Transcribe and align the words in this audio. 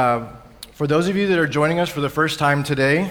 Uh, 0.00 0.28
for 0.74 0.86
those 0.86 1.08
of 1.08 1.16
you 1.16 1.26
that 1.26 1.40
are 1.40 1.46
joining 1.48 1.80
us 1.80 1.88
for 1.88 2.00
the 2.00 2.08
first 2.08 2.38
time 2.38 2.62
today, 2.62 3.10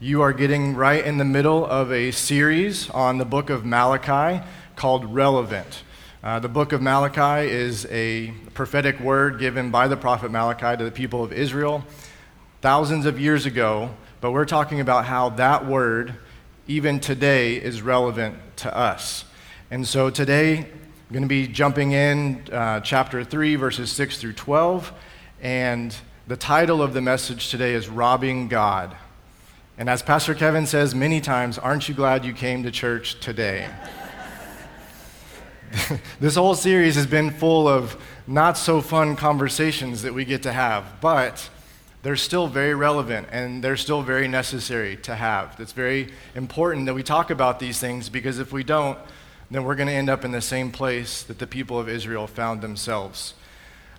you 0.00 0.22
are 0.22 0.32
getting 0.32 0.74
right 0.74 1.04
in 1.04 1.18
the 1.18 1.24
middle 1.24 1.64
of 1.64 1.92
a 1.92 2.10
series 2.10 2.90
on 2.90 3.18
the 3.18 3.24
book 3.24 3.48
of 3.48 3.64
Malachi 3.64 4.44
called 4.74 5.04
Relevant. 5.14 5.84
Uh, 6.24 6.40
the 6.40 6.48
book 6.48 6.72
of 6.72 6.82
Malachi 6.82 7.48
is 7.48 7.86
a 7.92 8.32
prophetic 8.54 8.98
word 8.98 9.38
given 9.38 9.70
by 9.70 9.86
the 9.86 9.96
prophet 9.96 10.32
Malachi 10.32 10.76
to 10.76 10.82
the 10.82 10.90
people 10.90 11.22
of 11.22 11.32
Israel 11.32 11.84
thousands 12.60 13.06
of 13.06 13.20
years 13.20 13.46
ago, 13.46 13.94
but 14.20 14.32
we're 14.32 14.44
talking 14.44 14.80
about 14.80 15.04
how 15.04 15.28
that 15.28 15.64
word, 15.64 16.12
even 16.66 16.98
today, 16.98 17.54
is 17.54 17.82
relevant 17.82 18.34
to 18.56 18.76
us. 18.76 19.26
And 19.70 19.86
so 19.86 20.10
today, 20.10 20.58
I'm 20.58 21.12
going 21.12 21.22
to 21.22 21.28
be 21.28 21.46
jumping 21.46 21.92
in 21.92 22.48
uh, 22.50 22.80
chapter 22.80 23.22
3, 23.22 23.54
verses 23.54 23.92
6 23.92 24.18
through 24.18 24.32
12, 24.32 24.92
and 25.40 25.94
the 26.28 26.36
title 26.36 26.82
of 26.82 26.92
the 26.92 27.00
message 27.00 27.50
today 27.50 27.74
is 27.74 27.88
Robbing 27.88 28.48
God. 28.48 28.96
And 29.78 29.88
as 29.88 30.02
Pastor 30.02 30.34
Kevin 30.34 30.66
says 30.66 30.92
many 30.92 31.20
times, 31.20 31.56
aren't 31.56 31.88
you 31.88 31.94
glad 31.94 32.24
you 32.24 32.32
came 32.32 32.64
to 32.64 32.72
church 32.72 33.20
today? 33.20 33.68
this 36.20 36.34
whole 36.34 36.56
series 36.56 36.96
has 36.96 37.06
been 37.06 37.30
full 37.30 37.68
of 37.68 37.96
not 38.26 38.58
so 38.58 38.80
fun 38.80 39.14
conversations 39.14 40.02
that 40.02 40.14
we 40.14 40.24
get 40.24 40.42
to 40.42 40.52
have, 40.52 41.00
but 41.00 41.48
they're 42.02 42.16
still 42.16 42.48
very 42.48 42.74
relevant 42.74 43.28
and 43.30 43.62
they're 43.62 43.76
still 43.76 44.02
very 44.02 44.26
necessary 44.26 44.96
to 44.96 45.14
have. 45.14 45.54
It's 45.60 45.72
very 45.72 46.12
important 46.34 46.86
that 46.86 46.94
we 46.94 47.04
talk 47.04 47.30
about 47.30 47.60
these 47.60 47.78
things 47.78 48.08
because 48.08 48.40
if 48.40 48.52
we 48.52 48.64
don't, 48.64 48.98
then 49.48 49.62
we're 49.62 49.76
going 49.76 49.86
to 49.86 49.94
end 49.94 50.10
up 50.10 50.24
in 50.24 50.32
the 50.32 50.40
same 50.40 50.72
place 50.72 51.22
that 51.22 51.38
the 51.38 51.46
people 51.46 51.78
of 51.78 51.88
Israel 51.88 52.26
found 52.26 52.62
themselves. 52.62 53.34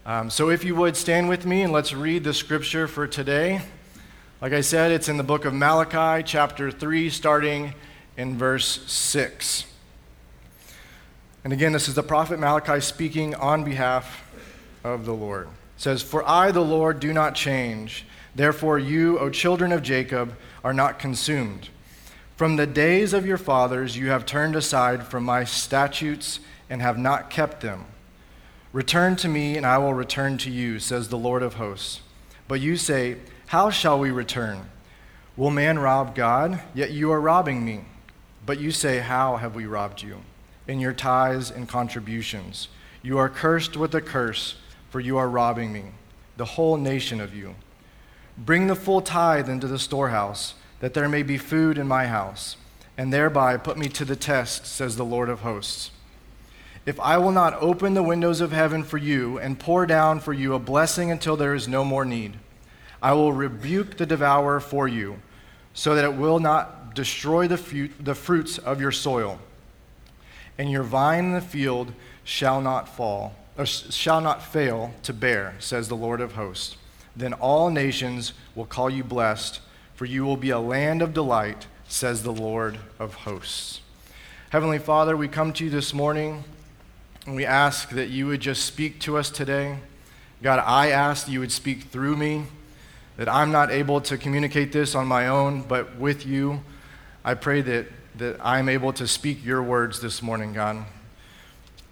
Um, 0.08 0.30
so, 0.30 0.50
if 0.50 0.64
you 0.64 0.74
would 0.74 0.96
stand 0.96 1.28
with 1.28 1.46
me 1.46 1.64
and 1.64 1.74
let's 1.74 1.94
read 1.94 2.24
the 2.24 2.34
scripture 2.34 2.88
for 2.88 3.08
today. 3.08 3.60
Like 4.40 4.54
I 4.54 4.62
said, 4.62 4.94
it's 4.94 5.10
in 5.10 5.18
the 5.18 5.24
book 5.24 5.44
of 5.44 5.54
Malachi, 5.54 6.24
chapter 6.26 6.72
3, 6.72 7.10
starting 7.10 7.74
in 8.16 8.38
verse 8.38 8.90
6. 8.90 9.66
And 11.44 11.52
again, 11.52 11.74
this 11.74 11.90
is 11.90 11.96
the 11.96 12.04
prophet 12.04 12.40
Malachi 12.40 12.80
speaking 12.80 13.36
on 13.36 13.66
behalf 13.66 14.32
of 14.82 15.04
the 15.04 15.14
Lord. 15.14 15.48
It 15.48 15.82
says, 15.82 16.02
For 16.02 16.26
I, 16.26 16.52
the 16.52 16.64
Lord, 16.64 17.02
do 17.02 17.12
not 17.12 17.36
change. 17.36 18.06
Therefore, 18.34 18.80
you, 18.80 19.20
O 19.20 19.30
children 19.30 19.74
of 19.74 19.84
Jacob, 19.84 20.38
are 20.64 20.74
not 20.74 21.00
consumed. 21.00 21.68
From 22.38 22.56
the 22.56 22.66
days 22.66 23.12
of 23.12 23.26
your 23.26 23.38
fathers, 23.38 23.98
you 23.98 24.08
have 24.08 24.26
turned 24.26 24.56
aside 24.56 25.06
from 25.06 25.26
my 25.26 25.44
statutes 25.44 26.40
and 26.70 26.82
have 26.82 26.98
not 26.98 27.30
kept 27.30 27.60
them. 27.60 27.88
Return 28.78 29.16
to 29.16 29.28
me, 29.28 29.58
and 29.58 29.66
I 29.66 29.80
will 29.80 29.96
return 29.96 30.38
to 30.38 30.52
you, 30.52 30.78
says 30.78 31.10
the 31.10 31.18
Lord 31.18 31.42
of 31.42 31.56
hosts. 31.56 32.02
But 32.48 32.62
you 32.62 32.78
say, 32.78 33.16
How 33.48 33.72
shall 33.72 33.98
we 33.98 34.12
return? 34.12 34.70
Will 35.36 35.50
man 35.50 35.80
rob 35.80 36.14
God? 36.14 36.62
Yet 36.76 36.92
you 36.92 37.12
are 37.12 37.20
robbing 37.20 37.66
me. 37.66 37.86
But 38.46 38.60
you 38.60 38.70
say, 38.70 39.00
How 39.00 39.38
have 39.38 39.56
we 39.56 39.66
robbed 39.66 40.04
you? 40.04 40.18
In 40.68 40.80
your 40.80 40.94
tithes 40.94 41.50
and 41.50 41.68
contributions. 41.68 42.68
You 43.02 43.18
are 43.18 43.30
cursed 43.30 43.76
with 43.76 43.96
a 43.96 44.00
curse, 44.00 44.58
for 44.92 45.00
you 45.00 45.18
are 45.18 45.28
robbing 45.28 45.74
me, 45.74 45.86
the 46.38 46.46
whole 46.46 46.78
nation 46.78 47.20
of 47.20 47.34
you. 47.34 47.56
Bring 48.38 48.68
the 48.68 48.76
full 48.76 49.02
tithe 49.02 49.50
into 49.50 49.66
the 49.66 49.80
storehouse, 49.80 50.54
that 50.82 50.94
there 50.94 51.10
may 51.10 51.24
be 51.24 51.40
food 51.40 51.80
in 51.80 51.88
my 51.88 52.06
house, 52.06 52.58
and 52.96 53.12
thereby 53.12 53.58
put 53.58 53.80
me 53.80 53.90
to 53.90 54.06
the 54.06 54.16
test, 54.16 54.68
says 54.68 54.98
the 54.98 55.04
Lord 55.04 55.30
of 55.30 55.40
hosts 55.40 55.90
if 56.88 57.02
I 57.02 57.18
will 57.18 57.34
not 57.34 57.62
open 57.62 57.96
the 57.96 58.02
windows 58.02 58.40
of 58.40 58.54
heaven 58.54 58.82
for 58.82 58.98
you 58.98 59.38
and 59.40 59.60
pour 59.60 59.86
down 59.86 60.22
for 60.22 60.32
you 60.32 60.54
a 60.54 60.60
blessing 60.60 61.12
until 61.12 61.36
there 61.36 61.54
is 61.54 61.68
no 61.68 61.84
more 61.84 62.06
need, 62.06 62.38
I 63.02 63.12
will 63.12 63.34
rebuke 63.34 63.98
the 63.98 64.06
devourer 64.06 64.62
for 64.62 64.88
you, 64.88 65.20
so 65.74 65.96
that 65.96 66.06
it 66.06 66.14
will 66.14 66.40
not 66.40 66.96
destroy 66.96 67.46
the, 67.46 67.58
fu- 67.58 67.90
the 68.00 68.16
fruits 68.16 68.58
of 68.58 68.80
your 68.80 68.94
soil. 68.94 69.38
And 70.58 70.72
your 70.72 70.84
vine 70.84 71.26
in 71.26 71.32
the 71.34 71.42
field 71.42 71.92
shall 72.24 72.62
not 72.62 72.88
fall, 72.88 73.36
or 73.58 73.66
shall 73.66 74.22
not 74.22 74.42
fail 74.42 74.94
to 75.04 75.12
bear, 75.12 75.56
says 75.60 75.90
the 75.90 75.96
Lord 75.96 76.22
of 76.22 76.32
hosts. 76.36 76.78
Then 77.18 77.34
all 77.34 77.70
nations 77.70 78.32
will 78.56 78.66
call 78.66 78.90
you 78.90 79.04
blessed, 79.04 79.60
for 79.94 80.06
you 80.06 80.24
will 80.24 80.38
be 80.38 80.52
a 80.52 80.60
land 80.60 81.02
of 81.02 81.14
delight, 81.14 81.68
says 81.90 82.24
the 82.24 82.32
Lord 82.32 82.78
of 82.98 83.14
hosts. 83.14 83.82
Heavenly 84.52 84.80
Father, 84.80 85.18
we 85.18 85.28
come 85.28 85.52
to 85.52 85.66
you 85.66 85.70
this 85.70 85.94
morning. 85.94 86.46
And 87.28 87.36
we 87.36 87.46
ask 87.46 87.90
that 87.90 88.08
you 88.08 88.26
would 88.28 88.40
just 88.40 88.64
speak 88.64 89.02
to 89.02 89.18
us 89.18 89.30
today. 89.30 89.80
God, 90.42 90.64
I 90.66 90.92
ask 90.92 91.28
you 91.28 91.42
would 91.42 91.52
speak 91.52 91.84
through 91.84 92.16
me, 92.16 92.46
that 93.18 93.28
I'm 93.28 93.52
not 93.52 93.70
able 93.70 94.00
to 94.00 94.18
communicate 94.18 94.72
this 94.72 94.96
on 94.96 95.08
my 95.08 95.28
own, 95.28 95.64
but 95.64 95.98
with 95.98 96.26
you. 96.26 96.62
I 97.26 97.34
pray 97.34 97.60
that, 97.64 97.88
that 98.16 98.40
I'm 98.42 98.70
able 98.70 98.94
to 98.94 99.06
speak 99.06 99.44
your 99.44 99.62
words 99.62 100.00
this 100.00 100.22
morning, 100.22 100.54
God. 100.54 100.86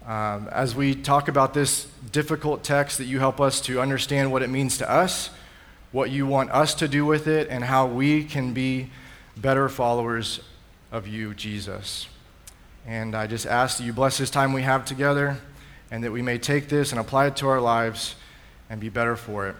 Um, 0.06 0.48
as 0.50 0.74
we 0.74 0.94
talk 0.94 1.28
about 1.28 1.52
this 1.52 1.86
difficult 2.10 2.64
text, 2.64 2.96
that 2.96 3.04
you 3.04 3.18
help 3.18 3.38
us 3.38 3.60
to 3.62 3.78
understand 3.78 4.32
what 4.32 4.42
it 4.42 4.48
means 4.48 4.78
to 4.78 4.90
us, 4.90 5.28
what 5.92 6.08
you 6.10 6.26
want 6.26 6.50
us 6.50 6.72
to 6.76 6.88
do 6.88 7.04
with 7.04 7.26
it, 7.26 7.48
and 7.50 7.62
how 7.64 7.86
we 7.86 8.24
can 8.24 8.54
be 8.54 8.88
better 9.36 9.68
followers 9.68 10.40
of 10.90 11.06
you, 11.06 11.34
Jesus. 11.34 12.06
And 12.86 13.16
I 13.16 13.26
just 13.26 13.46
ask 13.46 13.78
that 13.78 13.84
you 13.84 13.92
bless 13.92 14.16
this 14.16 14.30
time 14.30 14.52
we 14.52 14.62
have 14.62 14.84
together 14.84 15.38
and 15.90 16.04
that 16.04 16.12
we 16.12 16.22
may 16.22 16.38
take 16.38 16.68
this 16.68 16.92
and 16.92 17.00
apply 17.00 17.26
it 17.26 17.36
to 17.36 17.48
our 17.48 17.60
lives 17.60 18.14
and 18.70 18.80
be 18.80 18.88
better 18.88 19.16
for 19.16 19.48
it. 19.48 19.56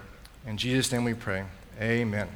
In 0.47 0.57
Jesus' 0.57 0.93
name 0.93 1.03
we 1.03 1.15
pray. 1.15 1.45
Amen. 1.81 2.29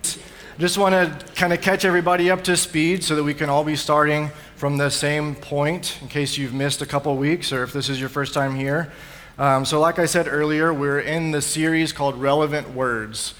Just 0.58 0.78
want 0.78 0.92
to 0.92 1.32
kind 1.34 1.52
of 1.52 1.60
catch 1.60 1.84
everybody 1.84 2.28
up 2.28 2.42
to 2.44 2.56
speed 2.56 3.04
so 3.04 3.14
that 3.14 3.22
we 3.22 3.34
can 3.34 3.48
all 3.48 3.62
be 3.62 3.76
starting 3.76 4.30
from 4.56 4.78
the 4.78 4.90
same 4.90 5.36
point 5.36 5.96
in 6.02 6.08
case 6.08 6.36
you've 6.36 6.52
missed 6.52 6.82
a 6.82 6.86
couple 6.86 7.16
weeks 7.16 7.52
or 7.52 7.62
if 7.62 7.72
this 7.72 7.88
is 7.88 8.00
your 8.00 8.08
first 8.08 8.34
time 8.34 8.56
here. 8.56 8.92
Um, 9.38 9.64
so, 9.64 9.80
like 9.80 10.00
I 10.00 10.06
said 10.06 10.26
earlier, 10.28 10.74
we're 10.74 11.00
in 11.00 11.30
the 11.30 11.40
series 11.40 11.92
called 11.92 12.20
Relevant 12.20 12.74
Words. 12.74 13.34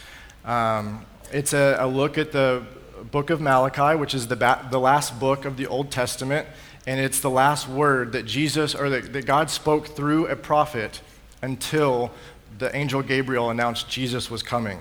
Um, 0.44 1.04
it's 1.32 1.52
a, 1.52 1.76
a, 1.80 1.86
look 1.86 2.16
at 2.16 2.32
the 2.32 2.64
book 3.10 3.28
of 3.28 3.40
Malachi, 3.40 3.98
which 3.98 4.14
is 4.14 4.28
the, 4.28 4.36
ba- 4.36 4.66
the 4.70 4.80
last 4.80 5.20
book 5.20 5.44
of 5.44 5.56
the 5.58 5.66
Old 5.66 5.90
Testament 5.90 6.48
and 6.90 6.98
it's 6.98 7.20
the 7.20 7.30
last 7.30 7.68
word 7.68 8.10
that 8.14 8.26
Jesus 8.26 8.74
or 8.74 8.90
that, 8.90 9.12
that 9.12 9.24
God 9.24 9.48
spoke 9.48 9.86
through 9.86 10.26
a 10.26 10.34
prophet 10.34 11.00
until 11.40 12.10
the 12.58 12.74
angel 12.74 13.00
Gabriel 13.00 13.48
announced 13.48 13.88
Jesus 13.88 14.28
was 14.28 14.42
coming. 14.42 14.80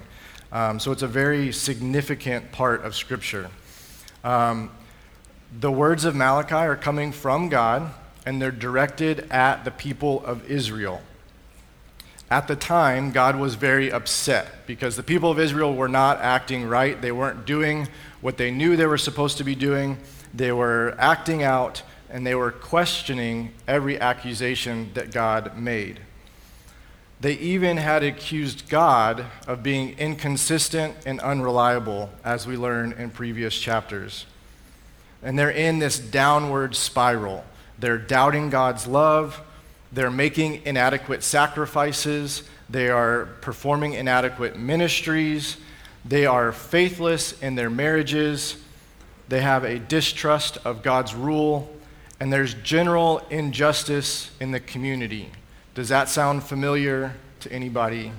Um, 0.51 0.79
so 0.79 0.91
it's 0.91 1.03
a 1.03 1.07
very 1.07 1.51
significant 1.51 2.51
part 2.51 2.83
of 2.83 2.95
Scripture. 2.95 3.51
Um, 4.23 4.71
the 5.59 5.71
words 5.71 6.03
of 6.03 6.15
Malachi 6.15 6.55
are 6.55 6.75
coming 6.75 7.11
from 7.11 7.47
God, 7.47 7.91
and 8.25 8.41
they're 8.41 8.49
directed 8.49 9.31
at 9.31 9.63
the 9.63 9.69
people 9.69 10.25
of 10.25 10.49
Israel. 10.49 11.03
At 12.31 12.47
the 12.47 12.55
time, 12.55 13.11
God 13.11 13.35
was 13.35 13.53
very 13.53 13.91
upset 13.91 14.65
because 14.65 14.95
the 14.95 15.03
people 15.03 15.29
of 15.29 15.37
Israel 15.37 15.75
were 15.75 15.87
not 15.87 16.21
acting 16.21 16.65
right. 16.65 16.99
They 16.99 17.11
weren't 17.11 17.45
doing 17.45 17.87
what 18.19 18.37
they 18.37 18.49
knew 18.49 18.75
they 18.75 18.87
were 18.87 18.97
supposed 18.97 19.37
to 19.37 19.43
be 19.43 19.53
doing. 19.53 19.99
They 20.33 20.51
were 20.51 20.95
acting 20.97 21.43
out 21.43 21.83
and 22.09 22.25
they 22.25 22.35
were 22.35 22.51
questioning 22.51 23.53
every 23.67 23.99
accusation 23.99 24.91
that 24.93 25.11
God 25.11 25.57
made. 25.57 25.99
They 27.21 27.33
even 27.33 27.77
had 27.77 28.03
accused 28.03 28.69
God 28.69 29.25
of 29.45 29.61
being 29.61 29.97
inconsistent 29.99 30.95
and 31.05 31.19
unreliable, 31.19 32.09
as 32.23 32.47
we 32.47 32.55
learn 32.55 32.93
in 32.93 33.09
previous 33.09 33.57
chapters. 33.57 34.25
And 35.21 35.37
they're 35.37 35.51
in 35.51 35.79
this 35.79 35.99
downward 35.99 36.75
spiral. 36.75 37.43
They're 37.77 37.97
doubting 37.97 38.49
God's 38.49 38.87
love, 38.87 39.41
they're 39.91 40.11
making 40.11 40.65
inadequate 40.65 41.23
sacrifices, 41.23 42.43
they 42.69 42.89
are 42.89 43.25
performing 43.41 43.93
inadequate 43.93 44.57
ministries, 44.57 45.57
they 46.05 46.25
are 46.25 46.51
faithless 46.51 47.41
in 47.41 47.55
their 47.55 47.69
marriages, 47.69 48.57
they 49.29 49.41
have 49.41 49.63
a 49.63 49.79
distrust 49.79 50.57
of 50.65 50.83
God's 50.83 51.13
rule 51.13 51.69
and 52.19 52.31
there's 52.31 52.53
general 52.55 53.19
injustice 53.29 54.31
in 54.39 54.51
the 54.51 54.59
community. 54.59 55.29
Does 55.73 55.89
that 55.89 56.09
sound 56.09 56.43
familiar 56.43 57.15
to 57.41 57.51
anybody 57.51 58.11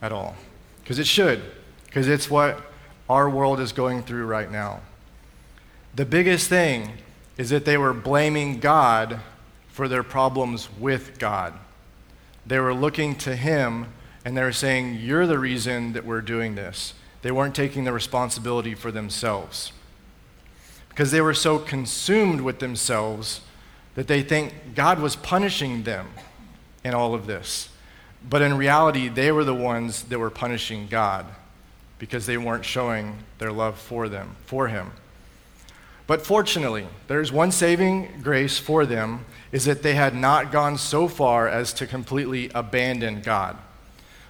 at 0.00 0.12
all? 0.12 0.34
Because 0.82 0.98
it 0.98 1.06
should, 1.06 1.40
because 1.86 2.08
it's 2.08 2.28
what 2.28 2.60
our 3.08 3.30
world 3.30 3.60
is 3.60 3.72
going 3.72 4.02
through 4.02 4.26
right 4.26 4.50
now. 4.50 4.80
The 5.94 6.04
biggest 6.04 6.48
thing 6.48 6.90
is 7.36 7.50
that 7.50 7.64
they 7.64 7.78
were 7.78 7.92
blaming 7.92 8.58
God 8.58 9.20
for 9.68 9.86
their 9.86 10.02
problems 10.02 10.68
with 10.78 11.18
God. 11.18 11.54
They 12.46 12.58
were 12.58 12.74
looking 12.74 13.14
to 13.16 13.36
Him 13.36 13.86
and 14.24 14.36
they 14.36 14.42
were 14.42 14.52
saying, 14.52 14.98
You're 15.00 15.26
the 15.26 15.38
reason 15.38 15.92
that 15.92 16.04
we're 16.04 16.20
doing 16.20 16.54
this. 16.54 16.94
They 17.22 17.30
weren't 17.30 17.54
taking 17.54 17.84
the 17.84 17.92
responsibility 17.92 18.74
for 18.74 18.90
themselves 18.90 19.72
because 20.92 21.10
they 21.10 21.22
were 21.22 21.32
so 21.32 21.58
consumed 21.58 22.42
with 22.42 22.58
themselves 22.58 23.40
that 23.94 24.08
they 24.08 24.22
think 24.22 24.74
God 24.74 25.00
was 25.00 25.16
punishing 25.16 25.84
them 25.84 26.10
in 26.84 26.92
all 26.92 27.14
of 27.14 27.26
this. 27.26 27.70
But 28.28 28.42
in 28.42 28.58
reality, 28.58 29.08
they 29.08 29.32
were 29.32 29.42
the 29.42 29.54
ones 29.54 30.02
that 30.04 30.18
were 30.18 30.28
punishing 30.28 30.88
God 30.88 31.24
because 31.98 32.26
they 32.26 32.36
weren't 32.36 32.66
showing 32.66 33.16
their 33.38 33.50
love 33.52 33.78
for 33.78 34.06
them, 34.10 34.36
for 34.44 34.68
him. 34.68 34.92
But 36.06 36.26
fortunately, 36.26 36.86
there's 37.08 37.32
one 37.32 37.52
saving 37.52 38.20
grace 38.22 38.58
for 38.58 38.84
them 38.84 39.24
is 39.50 39.64
that 39.64 39.82
they 39.82 39.94
had 39.94 40.14
not 40.14 40.52
gone 40.52 40.76
so 40.76 41.08
far 41.08 41.48
as 41.48 41.72
to 41.74 41.86
completely 41.86 42.50
abandon 42.54 43.22
God. 43.22 43.56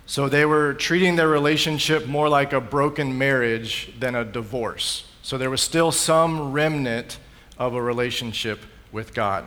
So 0.07 0.29
they 0.29 0.45
were 0.45 0.75
treating 0.75 1.17
their 1.17 1.29
relationship 1.29 2.07
more 2.07 2.29
like 2.29 2.53
a 2.53 2.61
broken 2.61 3.19
marriage 3.19 3.93
than 3.99 4.15
a 4.15 4.25
divorce. 4.25 5.09
So 5.23 5.39
there 5.39 5.51
was 5.51 5.61
still 5.61 5.93
some 5.93 6.53
remnant 6.53 7.19
of 7.59 7.75
a 7.75 7.83
relationship 7.83 8.61
with 8.91 9.15
God. 9.15 9.45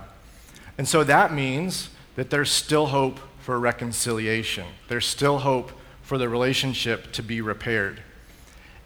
And 0.77 0.88
so 0.88 1.04
that 1.04 1.33
means 1.33 1.89
that 2.16 2.30
there's 2.30 2.50
still 2.50 2.88
hope 2.88 3.19
for 3.39 3.60
reconciliation. 3.60 4.66
There's 4.88 5.06
still 5.06 5.39
hope 5.39 5.72
for 6.01 6.18
the 6.18 6.30
relationship 6.30 7.12
to 7.13 7.22
be 7.22 7.42
repaired. 7.42 8.01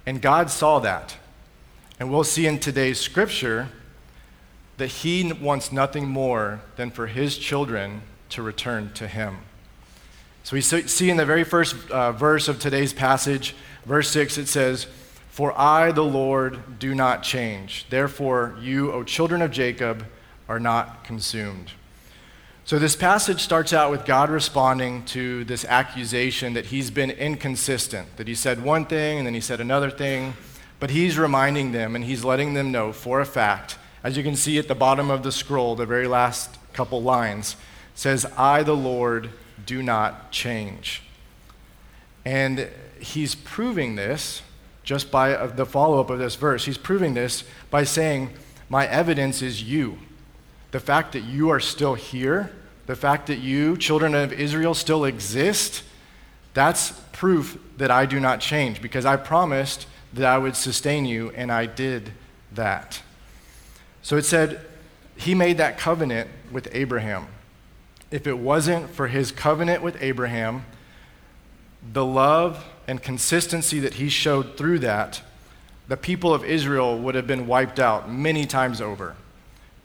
And 0.06 0.22
God 0.22 0.50
saw 0.50 0.80
that. 0.80 1.16
And 2.00 2.10
we'll 2.10 2.24
see 2.24 2.48
in 2.48 2.60
today's 2.60 3.00
scripture 3.00 3.70
that 4.78 4.88
He 4.88 5.32
wants 5.32 5.72
nothing 5.72 6.08
more 6.08 6.62
than 6.76 6.90
for 6.90 7.08
His 7.08 7.38
children 7.38 8.02
to 8.30 8.42
return 8.42 8.92
to 8.94 9.08
Him. 9.08 9.40
So 10.44 10.56
we 10.56 10.62
see 10.62 11.10
in 11.10 11.18
the 11.18 11.26
very 11.26 11.44
first 11.44 11.76
uh, 11.92 12.12
verse 12.14 12.48
of 12.48 12.60
today's 12.60 12.94
passage, 12.94 13.56
verse 13.86 14.10
6, 14.10 14.38
it 14.38 14.48
says, 14.48 14.88
For 15.40 15.58
I, 15.58 15.94
the 15.94 16.04
Lord, 16.04 16.80
do 16.80 16.94
not 16.94 17.24
change. 17.24 17.86
Therefore, 17.90 18.58
you, 18.60 18.92
O 18.92 19.06
children 19.06 19.42
of 19.42 19.52
Jacob, 19.52 20.06
are 20.50 20.60
not 20.60 21.06
consumed. 21.06 21.72
So, 22.66 22.78
this 22.78 22.98
passage 22.98 23.42
starts 23.42 23.72
out 23.72 23.90
with 23.90 24.04
God 24.04 24.30
responding 24.30 25.06
to 25.06 25.46
this 25.46 25.64
accusation 25.64 26.56
that 26.56 26.66
he's 26.66 26.92
been 26.92 27.10
inconsistent, 27.10 28.18
that 28.18 28.28
he 28.28 28.36
said 28.36 28.62
one 28.62 28.86
thing 28.86 29.20
and 29.20 29.26
then 29.26 29.34
he 29.34 29.40
said 29.40 29.62
another 29.62 29.90
thing, 29.90 30.34
but 30.78 30.90
he's 30.90 31.18
reminding 31.18 31.72
them 31.72 31.96
and 31.96 32.04
he's 32.04 32.26
letting 32.26 32.54
them 32.54 32.70
know 32.70 32.92
for 32.92 33.22
a 33.22 33.26
fact, 33.26 33.78
as 34.04 34.18
you 34.18 34.24
can 34.24 34.36
see 34.36 34.60
at 34.60 34.68
the 34.68 34.76
bottom 34.76 35.10
of 35.10 35.24
the 35.24 35.32
scroll, 35.32 35.74
the 35.74 35.86
very 35.86 36.10
last 36.10 36.58
couple 36.74 37.02
lines, 37.02 37.56
says, 37.96 38.26
I, 38.36 38.64
the 38.64 38.76
Lord, 38.76 39.30
do 39.66 39.82
not 39.82 40.34
change. 40.34 41.02
And 42.26 42.68
he's 43.00 43.36
proving 43.36 43.96
this 43.96 44.42
just 44.90 45.12
by 45.12 45.36
uh, 45.36 45.46
the 45.46 45.68
follow 45.68 46.00
up 46.00 46.10
of 46.10 46.18
this 46.18 46.34
verse. 46.34 46.66
He's 46.66 46.80
proving 46.80 47.14
this 47.14 47.44
by 47.70 47.84
saying, 47.84 48.32
My 48.70 48.88
evidence 48.88 49.44
is 49.44 49.62
you. 49.62 50.00
The 50.72 50.80
fact 50.80 51.12
that 51.14 51.22
you 51.22 51.50
are 51.50 51.60
still 51.60 51.94
here 51.94 52.52
the 52.90 52.96
fact 52.96 53.28
that 53.28 53.38
you, 53.38 53.78
children 53.78 54.16
of 54.16 54.34
Israel, 54.34 54.74
still 54.74 55.06
exist, 55.06 55.84
that's 56.56 56.90
proof 57.12 57.60
that 57.78 57.92
I 57.92 58.08
do 58.08 58.20
not 58.20 58.40
change 58.40 58.82
because 58.82 59.06
I 59.06 59.16
promised 59.16 59.86
that 60.14 60.26
I 60.26 60.40
would 60.40 60.56
sustain 60.56 61.06
you, 61.06 61.30
and 61.36 61.52
I 61.52 61.68
did 61.68 62.14
that. 62.52 63.04
So 64.02 64.18
it 64.18 64.26
said, 64.26 64.66
He 65.16 65.36
made 65.36 65.58
that 65.58 65.78
covenant 65.78 66.32
with 66.52 66.68
Abraham. 66.72 67.28
If 68.10 68.26
it 68.26 68.40
wasn't 68.40 68.90
for 68.90 69.08
his 69.08 69.32
covenant 69.32 69.84
with 69.84 70.02
Abraham, 70.02 70.66
the 71.94 72.04
love 72.04 72.66
and 72.90 73.04
consistency 73.04 73.80
that 73.82 73.94
he 73.94 74.10
showed 74.10 74.58
through 74.58 74.80
that, 74.80 75.22
the 75.88 75.96
people 75.96 76.34
of 76.34 76.44
Israel 76.44 76.98
would 76.98 77.14
have 77.14 77.28
been 77.28 77.46
wiped 77.46 77.80
out 77.80 78.10
many 78.12 78.48
times 78.48 78.82
over. 78.82 79.16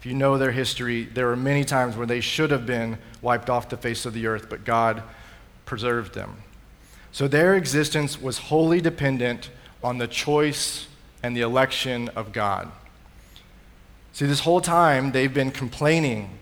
If 0.01 0.07
you 0.07 0.15
know 0.15 0.39
their 0.39 0.53
history, 0.53 1.05
there 1.05 1.27
were 1.27 1.37
many 1.37 1.65
times 1.65 1.99
where 1.99 2.07
they 2.07 2.23
should 2.23 2.51
have 2.51 2.65
been 2.65 2.97
wiped 3.21 3.51
off 3.51 3.69
the 3.69 3.77
face 3.77 4.07
of 4.07 4.15
the 4.15 4.27
earth, 4.27 4.49
but 4.49 4.65
God 4.65 5.03
preserved 5.67 6.15
them. 6.15 6.37
So 7.13 7.29
their 7.29 7.55
existence 7.57 8.19
was 8.19 8.39
wholly 8.39 8.81
dependent 8.81 9.51
on 9.83 9.99
the 9.99 10.09
choice 10.09 10.87
and 11.23 11.37
the 11.37 11.43
election 11.43 12.09
of 12.17 12.33
God. 12.33 12.73
See, 14.15 14.25
this 14.25 14.41
whole 14.41 14.63
time 14.63 15.13
they've 15.13 15.35
been 15.35 15.51
complaining 15.51 16.39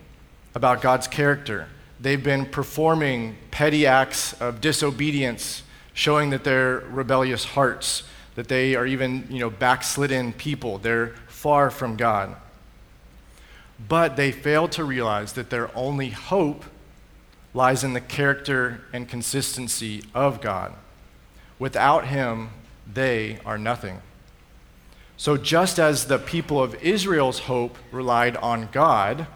about 0.55 0.81
God's 0.81 1.09
character. 1.09 1.67
They've 1.99 2.23
been 2.23 2.45
performing 2.45 3.35
petty 3.51 3.85
acts 3.85 4.31
of 4.41 4.61
disobedience, 4.61 5.62
showing 5.93 6.31
that 6.31 6.43
they're 6.43 6.79
rebellious 6.89 7.45
hearts, 7.45 8.03
that 8.35 8.47
they 8.47 8.75
are 8.75 8.85
even, 8.85 9.27
you 9.29 9.39
know, 9.39 9.49
backslidden 9.49 10.33
people. 10.33 10.79
They're 10.79 11.09
far 11.27 11.69
from 11.69 11.95
God. 11.95 12.35
But 13.87 14.15
they 14.15 14.31
fail 14.31 14.67
to 14.69 14.83
realize 14.83 15.33
that 15.33 15.49
their 15.49 15.75
only 15.77 16.09
hope 16.09 16.65
lies 17.53 17.83
in 17.83 17.93
the 17.93 18.01
character 18.01 18.81
and 18.91 19.07
consistency 19.07 20.03
of 20.15 20.41
God. 20.41 20.73
Without 21.59 22.07
Him, 22.07 22.49
they 22.91 23.39
are 23.45 23.57
nothing. 23.57 24.01
So, 25.15 25.37
just 25.37 25.79
as 25.79 26.07
the 26.07 26.17
people 26.17 26.61
of 26.61 26.73
Israel's 26.83 27.39
hope 27.39 27.77
relied 27.91 28.35
on 28.37 28.69
God 28.71 29.27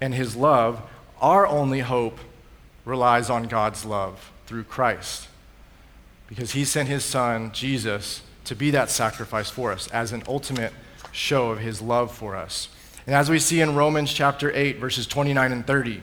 and 0.00 0.14
His 0.14 0.34
love, 0.34 0.82
our 1.20 1.46
only 1.46 1.80
hope 1.80 2.18
relies 2.84 3.28
on 3.28 3.44
God's 3.44 3.84
love 3.84 4.31
through 4.46 4.64
Christ. 4.64 5.28
Because 6.26 6.52
He 6.52 6.64
sent 6.64 6.88
His 6.88 7.04
Son, 7.04 7.52
Jesus, 7.52 8.22
to 8.44 8.54
be 8.54 8.70
that 8.70 8.90
sacrifice 8.90 9.50
for 9.50 9.72
us 9.72 9.88
as 9.88 10.12
an 10.12 10.22
ultimate 10.26 10.72
show 11.12 11.50
of 11.50 11.60
His 11.60 11.82
love 11.82 12.12
for 12.12 12.34
us. 12.34 12.68
And 13.06 13.14
as 13.14 13.28
we 13.28 13.38
see 13.38 13.60
in 13.60 13.74
Romans 13.74 14.12
chapter 14.12 14.52
8, 14.54 14.78
verses 14.78 15.06
29 15.06 15.52
and 15.52 15.66
30, 15.66 15.96
it 15.96 16.02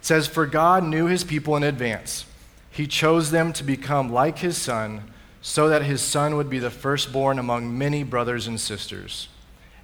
says, 0.00 0.26
For 0.26 0.46
God 0.46 0.84
knew 0.84 1.06
his 1.06 1.24
people 1.24 1.56
in 1.56 1.62
advance. 1.62 2.24
He 2.70 2.86
chose 2.86 3.30
them 3.30 3.52
to 3.52 3.64
become 3.64 4.12
like 4.12 4.38
his 4.38 4.56
son, 4.56 5.04
so 5.40 5.68
that 5.68 5.82
his 5.82 6.00
son 6.00 6.36
would 6.36 6.50
be 6.50 6.58
the 6.58 6.70
firstborn 6.70 7.38
among 7.38 7.76
many 7.76 8.02
brothers 8.02 8.46
and 8.46 8.60
sisters. 8.60 9.28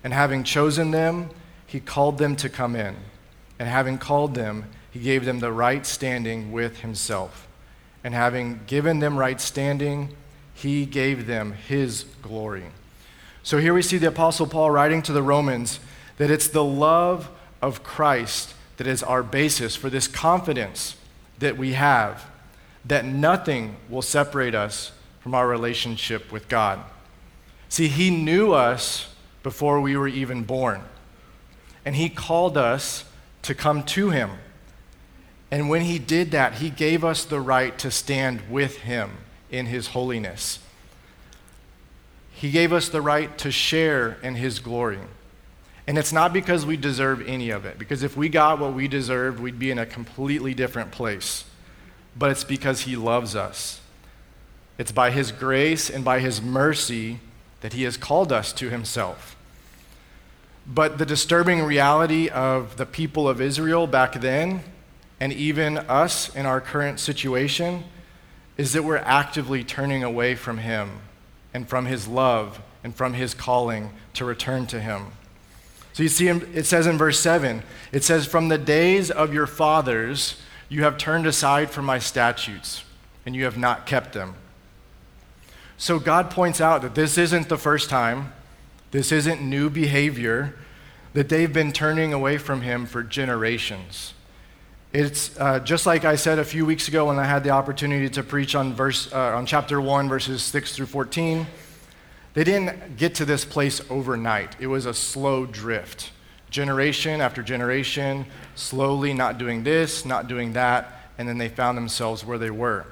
And 0.02 0.12
having 0.12 0.44
chosen 0.44 0.90
them, 0.90 1.30
he 1.66 1.80
called 1.80 2.18
them 2.18 2.34
to 2.36 2.48
come 2.48 2.74
in. 2.74 2.96
And 3.58 3.68
having 3.68 3.98
called 3.98 4.34
them, 4.34 4.66
he 4.90 5.00
gave 5.00 5.24
them 5.24 5.40
the 5.40 5.52
right 5.52 5.84
standing 5.84 6.52
with 6.52 6.80
himself. 6.80 7.47
And 8.04 8.14
having 8.14 8.60
given 8.66 9.00
them 9.00 9.16
right 9.16 9.40
standing, 9.40 10.10
he 10.54 10.86
gave 10.86 11.26
them 11.26 11.52
his 11.52 12.04
glory. 12.22 12.64
So 13.42 13.58
here 13.58 13.74
we 13.74 13.82
see 13.82 13.98
the 13.98 14.08
Apostle 14.08 14.46
Paul 14.46 14.70
writing 14.70 15.02
to 15.02 15.12
the 15.12 15.22
Romans 15.22 15.80
that 16.16 16.30
it's 16.30 16.48
the 16.48 16.64
love 16.64 17.30
of 17.62 17.82
Christ 17.82 18.54
that 18.76 18.86
is 18.86 19.02
our 19.02 19.22
basis 19.22 19.74
for 19.74 19.90
this 19.90 20.06
confidence 20.06 20.96
that 21.38 21.56
we 21.56 21.72
have 21.72 22.26
that 22.84 23.04
nothing 23.04 23.76
will 23.88 24.02
separate 24.02 24.54
us 24.54 24.92
from 25.20 25.34
our 25.34 25.46
relationship 25.46 26.32
with 26.32 26.48
God. 26.48 26.80
See, 27.69 27.88
He 27.88 28.10
knew 28.10 28.52
us 28.52 29.14
before 29.43 29.81
we 29.81 29.96
were 29.96 30.08
even 30.08 30.43
born, 30.43 30.82
and 31.84 31.94
He 31.94 32.08
called 32.08 32.56
us 32.56 33.05
to 33.43 33.55
come 33.55 33.82
to 33.84 34.10
Him. 34.10 34.31
And 35.50 35.69
when 35.69 35.82
He 35.82 35.98
did 35.98 36.31
that, 36.32 36.55
He 36.55 36.70
gave 36.70 37.05
us 37.05 37.24
the 37.24 37.40
right 37.40 37.78
to 37.78 37.90
stand 37.90 38.50
with 38.50 38.78
Him 38.78 39.12
in 39.50 39.67
His 39.67 39.88
holiness. 39.88 40.58
He 42.32 42.50
gave 42.50 42.72
us 42.72 42.88
the 42.88 43.02
right 43.02 43.36
to 43.38 43.50
share 43.50 44.19
in 44.22 44.34
His 44.34 44.58
glory. 44.60 44.98
And 45.86 45.96
it's 45.96 46.12
not 46.12 46.34
because 46.34 46.67
we 46.67 46.76
deserve 46.76 47.26
any 47.26 47.48
of 47.48 47.64
it, 47.64 47.78
because 47.78 48.02
if 48.02 48.14
we 48.14 48.28
got 48.28 48.58
what 48.58 48.74
we 48.74 48.88
deserved, 48.88 49.40
we'd 49.40 49.58
be 49.58 49.70
in 49.70 49.78
a 49.78 49.86
completely 49.86 50.52
different 50.52 50.90
place. 50.90 51.44
But 52.14 52.31
it's 52.31 52.44
because 52.44 52.82
He 52.82 52.94
loves 52.94 53.34
us. 53.34 53.81
It's 54.76 54.93
by 54.93 55.10
His 55.10 55.32
grace 55.32 55.88
and 55.88 56.05
by 56.05 56.20
His 56.20 56.43
mercy 56.43 57.20
that 57.62 57.72
He 57.72 57.84
has 57.84 57.96
called 57.96 58.32
us 58.32 58.52
to 58.52 58.69
Himself. 58.69 59.34
But 60.67 60.98
the 60.98 61.06
disturbing 61.06 61.62
reality 61.62 62.28
of 62.28 62.76
the 62.76 62.84
people 62.84 63.26
of 63.26 63.40
Israel 63.40 63.86
back 63.86 64.20
then, 64.20 64.62
and 65.20 65.32
even 65.32 65.79
us 65.79 66.34
in 66.34 66.46
our 66.46 66.60
current 66.60 67.01
situation, 67.01 67.84
is 68.56 68.72
that 68.72 68.84
we're 68.84 68.98
actively 68.98 69.65
turning 69.65 70.03
away 70.03 70.34
from 70.34 70.58
Him 70.58 71.01
and 71.55 71.69
from 71.69 71.87
His 71.87 72.06
love 72.06 72.60
and 72.84 72.94
from 72.94 73.15
His 73.15 73.34
calling 73.34 73.91
to 74.15 74.25
return 74.25 74.67
to 74.67 74.81
Him. 74.81 75.06
So 75.93 76.03
you 76.03 76.08
see, 76.08 76.29
it 76.29 76.67
says 76.67 76.87
in 76.87 76.96
verse 76.98 77.19
7, 77.19 77.63
it 77.91 78.05
says, 78.05 78.27
From 78.27 78.48
the 78.48 78.58
days 78.58 79.10
of 79.10 79.34
your 79.34 79.46
fathers, 79.46 80.41
you 80.69 80.82
have 80.82 80.98
turned 80.98 81.27
aside 81.27 81.70
from 81.70 81.87
my 81.87 81.98
statutes, 81.98 82.84
and 83.27 83.34
you 83.34 83.44
have 83.44 83.58
not 83.58 83.87
kept 83.87 84.13
them. 84.13 84.34
So 85.77 85.98
God 85.98 86.31
points 86.31 86.60
out 86.60 86.82
that 86.82 86.94
this 86.94 87.19
isn't 87.19 87.48
the 87.48 87.56
first 87.56 87.89
time, 87.89 88.32
this 88.91 89.13
isn't 89.13 89.41
new 89.41 89.70
behavior, 89.70 90.55
that 91.15 91.29
they've 91.29 91.53
been 91.53 91.72
turning 91.72 92.13
away 92.13 92.39
from 92.39 92.63
Him 92.63 92.87
for 92.87 93.03
generations. 93.03 94.15
It's 94.90 95.38
uh, 95.38 95.60
just 95.60 95.84
like 95.84 96.06
I 96.06 96.16
said 96.16 96.38
a 96.38 96.44
few 96.44 96.64
weeks 96.64 96.88
ago 96.88 97.08
when 97.08 97.18
I 97.18 97.24
had 97.24 97.44
the 97.44 97.50
opportunity 97.50 98.08
to 98.08 98.22
preach 98.22 98.54
on, 98.54 98.72
verse, 98.72 99.12
uh, 99.12 99.36
on 99.36 99.44
chapter 99.44 99.82
1, 99.82 100.08
verses 100.08 100.42
6 100.42 100.76
through 100.76 100.86
14. 100.86 101.46
They 102.32 102.42
didn't 102.42 102.96
get 102.96 103.14
to 103.16 103.26
this 103.26 103.44
place 103.44 103.82
overnight, 103.90 104.56
it 104.58 104.66
was 104.66 104.86
a 104.86 104.94
slow 104.94 105.44
drift. 105.44 106.12
Generation 106.48 107.20
after 107.20 107.42
generation, 107.42 108.24
slowly 108.54 109.12
not 109.12 109.36
doing 109.36 109.62
this, 109.62 110.06
not 110.06 110.26
doing 110.26 110.54
that, 110.54 111.10
and 111.18 111.28
then 111.28 111.36
they 111.36 111.50
found 111.50 111.76
themselves 111.76 112.24
where 112.24 112.38
they 112.38 112.50
were. 112.50 112.86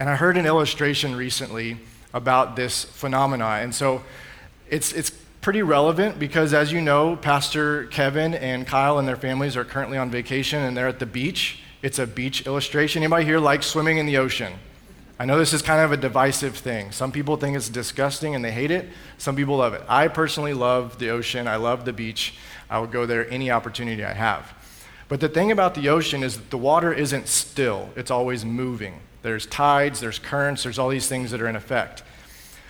And 0.00 0.08
I 0.08 0.16
heard 0.16 0.38
an 0.38 0.46
illustration 0.46 1.14
recently 1.14 1.76
about 2.14 2.56
this 2.56 2.84
phenomena. 2.84 3.58
And 3.60 3.74
so 3.74 4.02
it's, 4.70 4.94
it's 4.94 5.12
pretty 5.42 5.62
relevant 5.62 6.20
because, 6.20 6.54
as 6.54 6.72
you 6.72 6.80
know, 6.80 7.16
Pastor 7.16 7.86
Kevin 7.86 8.32
and 8.32 8.64
Kyle 8.64 9.00
and 9.00 9.08
their 9.08 9.16
families 9.16 9.56
are 9.56 9.64
currently 9.64 9.98
on 9.98 10.08
vacation 10.08 10.62
and 10.62 10.76
they're 10.76 10.86
at 10.86 11.00
the 11.00 11.06
beach. 11.06 11.58
It's 11.82 11.98
a 11.98 12.06
beach 12.06 12.46
illustration. 12.46 13.02
Anybody 13.02 13.24
here 13.24 13.40
like 13.40 13.64
swimming 13.64 13.98
in 13.98 14.06
the 14.06 14.18
ocean? 14.18 14.52
I 15.18 15.24
know 15.24 15.36
this 15.36 15.52
is 15.52 15.60
kind 15.60 15.80
of 15.80 15.90
a 15.90 15.96
divisive 15.96 16.56
thing. 16.56 16.92
Some 16.92 17.10
people 17.10 17.36
think 17.36 17.56
it's 17.56 17.68
disgusting 17.68 18.36
and 18.36 18.44
they 18.44 18.52
hate 18.52 18.70
it. 18.70 18.88
Some 19.18 19.34
people 19.34 19.56
love 19.56 19.74
it. 19.74 19.82
I 19.88 20.06
personally 20.06 20.54
love 20.54 21.00
the 21.00 21.10
ocean. 21.10 21.48
I 21.48 21.56
love 21.56 21.84
the 21.84 21.92
beach. 21.92 22.34
I 22.70 22.78
would 22.78 22.92
go 22.92 23.04
there 23.04 23.28
any 23.28 23.50
opportunity 23.50 24.04
I 24.04 24.12
have. 24.12 24.54
But 25.08 25.18
the 25.18 25.28
thing 25.28 25.50
about 25.50 25.74
the 25.74 25.88
ocean 25.88 26.22
is 26.22 26.36
that 26.36 26.50
the 26.50 26.58
water 26.58 26.92
isn't 26.92 27.26
still, 27.26 27.90
it's 27.96 28.12
always 28.12 28.44
moving. 28.44 29.00
There's 29.22 29.46
tides, 29.46 29.98
there's 29.98 30.20
currents, 30.20 30.62
there's 30.62 30.78
all 30.78 30.88
these 30.88 31.08
things 31.08 31.32
that 31.32 31.42
are 31.42 31.48
in 31.48 31.56
effect. 31.56 32.04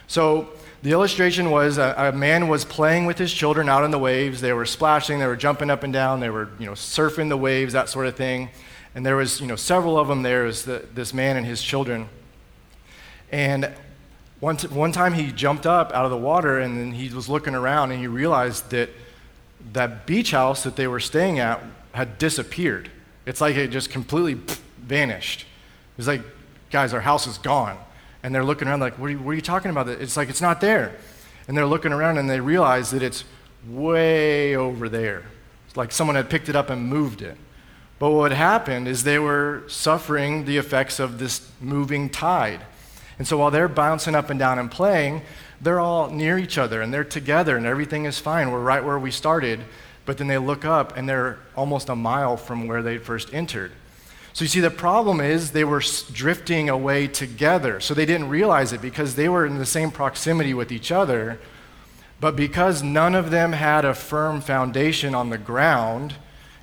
So 0.07 0.49
the 0.83 0.91
illustration 0.91 1.51
was 1.51 1.79
a, 1.79 1.95
a, 1.97 2.13
man 2.13 2.49
was 2.49 2.65
playing 2.65 3.07
with 3.07 3.17
his 3.17 3.33
children 3.33 3.69
out 3.69 3.85
in 3.85 3.93
the 3.93 3.99
waves. 3.99 4.41
They 4.41 4.53
were 4.53 4.67
splashing, 4.67 5.21
they 5.21 5.27
were 5.27 5.37
jumping 5.37 5.71
up 5.71 5.85
and 5.85 5.93
down, 5.93 6.19
they 6.19 6.31
were 6.31 6.51
you 6.59 6.67
know, 6.67 6.73
surfing 6.73 7.29
the 7.29 7.37
waves, 7.37 7.73
that 7.73 7.89
sort 7.89 8.07
of 8.07 8.17
thing. 8.17 8.51
And 8.95 9.07
there 9.07 9.17
was 9.17 9.41
you 9.41 9.47
know, 9.47 9.57
several 9.57 9.97
of 9.97 10.09
them 10.09 10.23
there, 10.23 10.43
was 10.43 10.65
the, 10.65 10.85
this 10.93 11.15
man 11.15 11.37
and 11.37 11.47
his 11.47 11.63
children. 11.63 12.09
And 13.31 13.73
one, 14.41 14.57
t- 14.57 14.67
one 14.67 14.91
time 14.91 15.15
he 15.15 15.31
jumped 15.31 15.67
up 15.67 15.93
out 15.93 16.05
of 16.05 16.11
the 16.11 16.17
water 16.17 16.59
and 16.59 16.77
then 16.77 16.93
he 16.93 17.09
was 17.15 17.29
looking 17.29 17.55
around 17.55 17.93
and 17.93 18.01
he 18.01 18.09
realized 18.09 18.71
that 18.71 18.91
that 19.73 20.05
beach 20.05 20.33
house 20.33 20.65
that 20.65 20.75
they 20.75 20.89
were 20.89 21.01
staying 21.01 21.39
at 21.39 21.63
had 21.93 22.19
disappeared. 22.19 22.91
It's 23.25 23.41
like 23.41 23.55
it 23.55 23.69
just 23.69 23.91
completely 23.91 24.43
vanished. 24.79 25.43
It 25.43 25.99
was 25.99 26.09
like, 26.09 26.23
guys, 26.73 26.93
our 26.93 27.01
house 27.01 27.29
is 27.29 27.39
gone. 27.39 27.79
And 28.23 28.35
they're 28.35 28.45
looking 28.45 28.69
around 28.69 28.81
like, 28.81 28.99
what 28.99 29.07
are 29.07 29.11
you, 29.11 29.19
what 29.19 29.33
are 29.33 29.35
you 29.35 29.41
talking 29.41 29.71
about? 29.71 29.89
It's 29.89 30.17
like, 30.17 30.29
it's 30.29 30.41
not 30.41 30.61
there. 30.61 30.97
And 31.49 31.57
they're 31.57 31.67
looking 31.67 31.93
around 31.93 32.19
and 32.19 32.31
they 32.31 32.41
realize 32.41 32.91
that 32.93 33.03
it's 33.03 33.25
way 33.69 34.57
over 34.57 34.89
there. 34.89 35.25
It's 35.67 35.77
like 35.77 35.93
someone 35.93 36.17
had 36.17 36.31
picked 36.31 36.49
it 36.49 36.57
up 36.57 36.71
and 36.71 36.87
moved 36.87 37.23
it. 37.23 37.37
But 37.99 38.11
what 38.11 38.33
happened 38.33 38.89
is 38.89 39.05
they 39.05 39.19
were 39.19 39.65
suffering 39.69 40.45
the 40.45 40.57
effects 40.57 40.99
of 40.99 41.19
this 41.19 41.51
moving 41.61 42.11
tide. 42.11 42.61
And 43.19 43.27
so 43.27 43.39
while 43.39 43.51
they're 43.51 43.69
bouncing 43.69 44.15
up 44.15 44.31
and 44.31 44.39
down 44.39 44.59
and 44.59 44.71
playing, 44.71 45.23
they're 45.61 45.81
all 45.81 46.11
near 46.11 46.39
each 46.39 46.59
other 46.59 46.83
and 46.83 46.93
they're 46.93 47.05
together 47.05 47.57
and 47.57 47.67
everything 47.67 48.05
is 48.05 48.19
fine. 48.19 48.51
We're 48.51 48.61
right 48.61 48.85
where 48.85 48.99
we 48.99 49.11
started. 49.11 49.61
But 50.05 50.19
then 50.19 50.27
they 50.27 50.39
look 50.39 50.65
up 50.65 50.97
and 50.97 51.09
they're 51.09 51.39
almost 51.55 51.89
a 51.89 51.95
mile 51.95 52.37
from 52.37 52.67
where 52.67 52.83
they 52.83 52.99
first 52.99 53.33
entered. 53.33 53.73
So 54.35 54.45
you 54.45 54.49
see, 54.49 54.61
the 54.61 54.71
problem 54.71 55.21
is 55.21 55.51
they 55.51 55.65
were 55.65 55.83
drifting 56.13 56.71
away 56.71 57.07
together. 57.07 57.81
So 57.81 57.93
they 57.93 58.07
didn't 58.07 58.31
realize 58.31 58.73
it 58.73 58.81
because 58.81 59.15
they 59.15 59.29
were 59.29 59.45
in 59.45 59.59
the 59.59 59.67
same 59.67 59.91
proximity 59.91 60.55
with 60.55 60.73
each 60.73 60.91
other. 60.91 61.39
But 62.19 62.37
because 62.37 62.83
none 62.83 63.15
of 63.15 63.31
them 63.31 63.53
had 63.53 63.85
a 63.85 63.95
firm 63.95 64.41
foundation 64.41 65.15
on 65.15 65.31
the 65.31 65.39
ground 65.39 66.15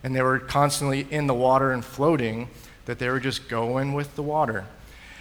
and 0.04 0.16
they 0.16 0.22
were 0.22 0.40
constantly 0.40 1.06
in 1.12 1.28
the 1.28 1.34
water 1.34 1.72
and 1.72 1.84
floating, 1.84 2.50
that 2.86 2.98
they 2.98 3.10
were 3.10 3.20
just 3.20 3.50
going 3.50 3.94
with 3.94 4.16
the 4.16 4.24
water. 4.24 4.66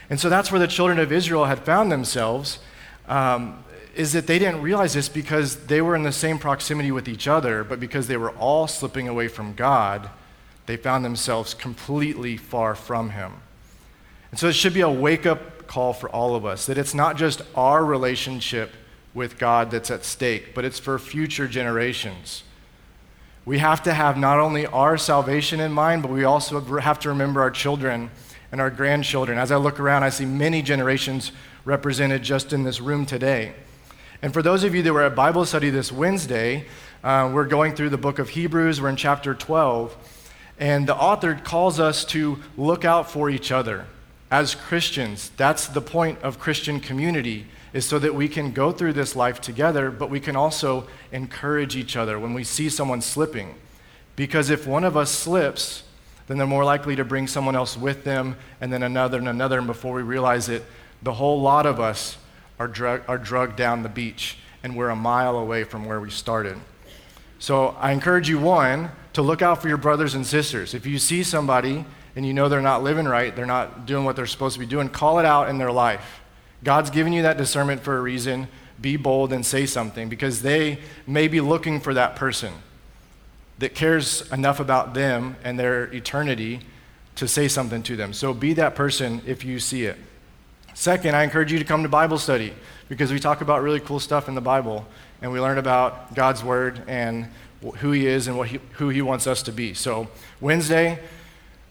And 0.08 0.18
so 0.18 0.30
that's 0.30 0.50
where 0.50 0.60
the 0.60 0.68
children 0.68 0.98
of 0.98 1.12
Israel 1.12 1.44
had 1.44 1.58
found 1.58 1.92
themselves, 1.92 2.60
um, 3.08 3.62
is 3.94 4.12
that 4.12 4.26
they 4.26 4.38
didn't 4.38 4.62
realize 4.62 4.94
this 4.94 5.08
because 5.08 5.66
they 5.66 5.82
were 5.82 5.96
in 5.96 6.04
the 6.04 6.12
same 6.12 6.38
proximity 6.38 6.92
with 6.92 7.08
each 7.08 7.28
other, 7.28 7.64
but 7.64 7.80
because 7.80 8.06
they 8.06 8.16
were 8.16 8.30
all 8.30 8.66
slipping 8.66 9.08
away 9.08 9.28
from 9.28 9.54
God, 9.54 10.08
they 10.68 10.76
found 10.76 11.02
themselves 11.02 11.54
completely 11.54 12.36
far 12.36 12.74
from 12.74 13.08
Him. 13.08 13.32
And 14.30 14.38
so 14.38 14.48
it 14.48 14.52
should 14.52 14.74
be 14.74 14.82
a 14.82 14.90
wake 14.90 15.24
up 15.24 15.66
call 15.66 15.94
for 15.94 16.10
all 16.10 16.34
of 16.36 16.44
us 16.44 16.66
that 16.66 16.76
it's 16.76 16.92
not 16.92 17.16
just 17.16 17.40
our 17.54 17.82
relationship 17.82 18.72
with 19.14 19.38
God 19.38 19.70
that's 19.70 19.90
at 19.90 20.04
stake, 20.04 20.54
but 20.54 20.66
it's 20.66 20.78
for 20.78 20.98
future 20.98 21.48
generations. 21.48 22.42
We 23.46 23.60
have 23.60 23.82
to 23.84 23.94
have 23.94 24.18
not 24.18 24.40
only 24.40 24.66
our 24.66 24.98
salvation 24.98 25.58
in 25.58 25.72
mind, 25.72 26.02
but 26.02 26.10
we 26.10 26.24
also 26.24 26.60
have 26.60 26.98
to 27.00 27.08
remember 27.08 27.40
our 27.40 27.50
children 27.50 28.10
and 28.52 28.60
our 28.60 28.68
grandchildren. 28.68 29.38
As 29.38 29.50
I 29.50 29.56
look 29.56 29.80
around, 29.80 30.02
I 30.02 30.10
see 30.10 30.26
many 30.26 30.60
generations 30.60 31.32
represented 31.64 32.22
just 32.22 32.52
in 32.52 32.64
this 32.64 32.78
room 32.78 33.06
today. 33.06 33.54
And 34.20 34.34
for 34.34 34.42
those 34.42 34.64
of 34.64 34.74
you 34.74 34.82
that 34.82 34.92
were 34.92 35.04
at 35.04 35.14
Bible 35.14 35.46
study 35.46 35.70
this 35.70 35.90
Wednesday, 35.90 36.66
uh, 37.02 37.30
we're 37.32 37.46
going 37.46 37.74
through 37.74 37.88
the 37.88 37.96
book 37.96 38.18
of 38.18 38.28
Hebrews. 38.28 38.82
We're 38.82 38.90
in 38.90 38.96
chapter 38.96 39.34
12. 39.34 39.96
And 40.58 40.88
the 40.88 40.96
author 40.96 41.34
calls 41.34 41.78
us 41.78 42.04
to 42.06 42.38
look 42.56 42.84
out 42.84 43.10
for 43.10 43.30
each 43.30 43.52
other 43.52 43.86
as 44.30 44.54
Christians. 44.54 45.30
That's 45.36 45.68
the 45.68 45.80
point 45.80 46.20
of 46.22 46.38
Christian 46.38 46.80
community, 46.80 47.46
is 47.72 47.86
so 47.86 47.98
that 47.98 48.14
we 48.14 48.28
can 48.28 48.52
go 48.52 48.72
through 48.72 48.94
this 48.94 49.14
life 49.14 49.40
together, 49.40 49.90
but 49.90 50.10
we 50.10 50.20
can 50.20 50.36
also 50.36 50.86
encourage 51.12 51.76
each 51.76 51.96
other 51.96 52.18
when 52.18 52.34
we 52.34 52.44
see 52.44 52.68
someone 52.68 53.00
slipping. 53.00 53.54
Because 54.16 54.50
if 54.50 54.66
one 54.66 54.84
of 54.84 54.96
us 54.96 55.10
slips, 55.10 55.84
then 56.26 56.38
they're 56.38 56.46
more 56.46 56.64
likely 56.64 56.96
to 56.96 57.04
bring 57.04 57.26
someone 57.26 57.54
else 57.56 57.76
with 57.76 58.04
them, 58.04 58.36
and 58.60 58.72
then 58.72 58.82
another 58.82 59.18
and 59.18 59.28
another. 59.28 59.58
And 59.58 59.66
before 59.66 59.94
we 59.94 60.02
realize 60.02 60.48
it, 60.48 60.64
the 61.02 61.14
whole 61.14 61.40
lot 61.40 61.66
of 61.66 61.78
us 61.78 62.18
are, 62.58 62.68
drug, 62.68 63.02
are 63.06 63.16
drugged 63.16 63.56
down 63.56 63.82
the 63.82 63.88
beach, 63.88 64.38
and 64.62 64.76
we're 64.76 64.90
a 64.90 64.96
mile 64.96 65.38
away 65.38 65.62
from 65.62 65.86
where 65.86 66.00
we 66.00 66.10
started. 66.10 66.58
So 67.38 67.68
I 67.78 67.92
encourage 67.92 68.28
you, 68.28 68.38
one, 68.40 68.90
to 69.18 69.22
look 69.22 69.42
out 69.42 69.60
for 69.60 69.66
your 69.66 69.78
brothers 69.78 70.14
and 70.14 70.24
sisters. 70.24 70.74
If 70.74 70.86
you 70.86 70.96
see 70.96 71.24
somebody 71.24 71.84
and 72.14 72.24
you 72.24 72.32
know 72.32 72.48
they're 72.48 72.60
not 72.60 72.84
living 72.84 73.04
right, 73.04 73.34
they're 73.34 73.46
not 73.46 73.84
doing 73.84 74.04
what 74.04 74.14
they're 74.14 74.26
supposed 74.26 74.54
to 74.54 74.60
be 74.60 74.66
doing, 74.66 74.88
call 74.88 75.18
it 75.18 75.24
out 75.24 75.48
in 75.48 75.58
their 75.58 75.72
life. 75.72 76.20
God's 76.62 76.88
given 76.88 77.12
you 77.12 77.22
that 77.22 77.36
discernment 77.36 77.82
for 77.82 77.98
a 77.98 78.00
reason. 78.00 78.46
Be 78.80 78.96
bold 78.96 79.32
and 79.32 79.44
say 79.44 79.66
something 79.66 80.08
because 80.08 80.42
they 80.42 80.78
may 81.04 81.26
be 81.26 81.40
looking 81.40 81.80
for 81.80 81.94
that 81.94 82.14
person 82.14 82.52
that 83.58 83.74
cares 83.74 84.30
enough 84.30 84.60
about 84.60 84.94
them 84.94 85.34
and 85.42 85.58
their 85.58 85.92
eternity 85.92 86.60
to 87.16 87.26
say 87.26 87.48
something 87.48 87.82
to 87.82 87.96
them. 87.96 88.12
So 88.12 88.32
be 88.32 88.52
that 88.52 88.76
person 88.76 89.20
if 89.26 89.44
you 89.44 89.58
see 89.58 89.86
it. 89.86 89.96
Second, 90.74 91.16
I 91.16 91.24
encourage 91.24 91.50
you 91.50 91.58
to 91.58 91.64
come 91.64 91.82
to 91.82 91.88
Bible 91.88 92.18
study 92.18 92.52
because 92.88 93.10
we 93.10 93.18
talk 93.18 93.40
about 93.40 93.62
really 93.62 93.80
cool 93.80 93.98
stuff 93.98 94.28
in 94.28 94.36
the 94.36 94.40
Bible 94.40 94.86
and 95.20 95.32
we 95.32 95.40
learn 95.40 95.58
about 95.58 96.14
God's 96.14 96.44
Word 96.44 96.84
and 96.86 97.28
who 97.78 97.92
He 97.92 98.06
is 98.06 98.28
and 98.28 98.36
what 98.36 98.48
he, 98.48 98.60
who 98.72 98.88
He 98.88 99.02
wants 99.02 99.26
us 99.26 99.42
to 99.44 99.52
be. 99.52 99.74
So 99.74 100.08
Wednesday 100.40 100.98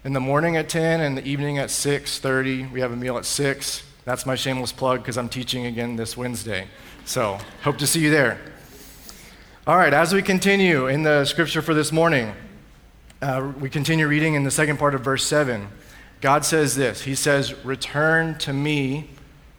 in 0.04 0.12
the 0.12 0.20
morning 0.20 0.56
at 0.56 0.68
10 0.68 1.00
and 1.00 1.18
the 1.18 1.26
evening 1.26 1.58
at 1.58 1.68
6.30, 1.68 2.70
we 2.70 2.80
have 2.80 2.92
a 2.92 2.96
meal 2.96 3.18
at 3.18 3.24
6. 3.24 3.82
That's 4.04 4.24
my 4.24 4.36
shameless 4.36 4.72
plug 4.72 5.00
because 5.00 5.18
I'm 5.18 5.28
teaching 5.28 5.66
again 5.66 5.96
this 5.96 6.16
Wednesday. 6.16 6.68
So 7.04 7.38
hope 7.62 7.78
to 7.78 7.86
see 7.86 8.00
you 8.00 8.10
there. 8.10 8.38
All 9.66 9.76
right, 9.76 9.92
as 9.92 10.14
we 10.14 10.22
continue 10.22 10.86
in 10.86 11.02
the 11.02 11.24
scripture 11.24 11.60
for 11.60 11.74
this 11.74 11.92
morning, 11.92 12.32
uh, 13.20 13.52
we 13.60 13.68
continue 13.68 14.06
reading 14.06 14.34
in 14.34 14.44
the 14.44 14.50
second 14.50 14.78
part 14.78 14.94
of 14.94 15.02
verse 15.02 15.24
7. 15.26 15.68
God 16.20 16.44
says 16.44 16.76
this 16.76 17.02
He 17.02 17.14
says, 17.14 17.54
Return 17.64 18.38
to 18.38 18.52
me, 18.52 19.10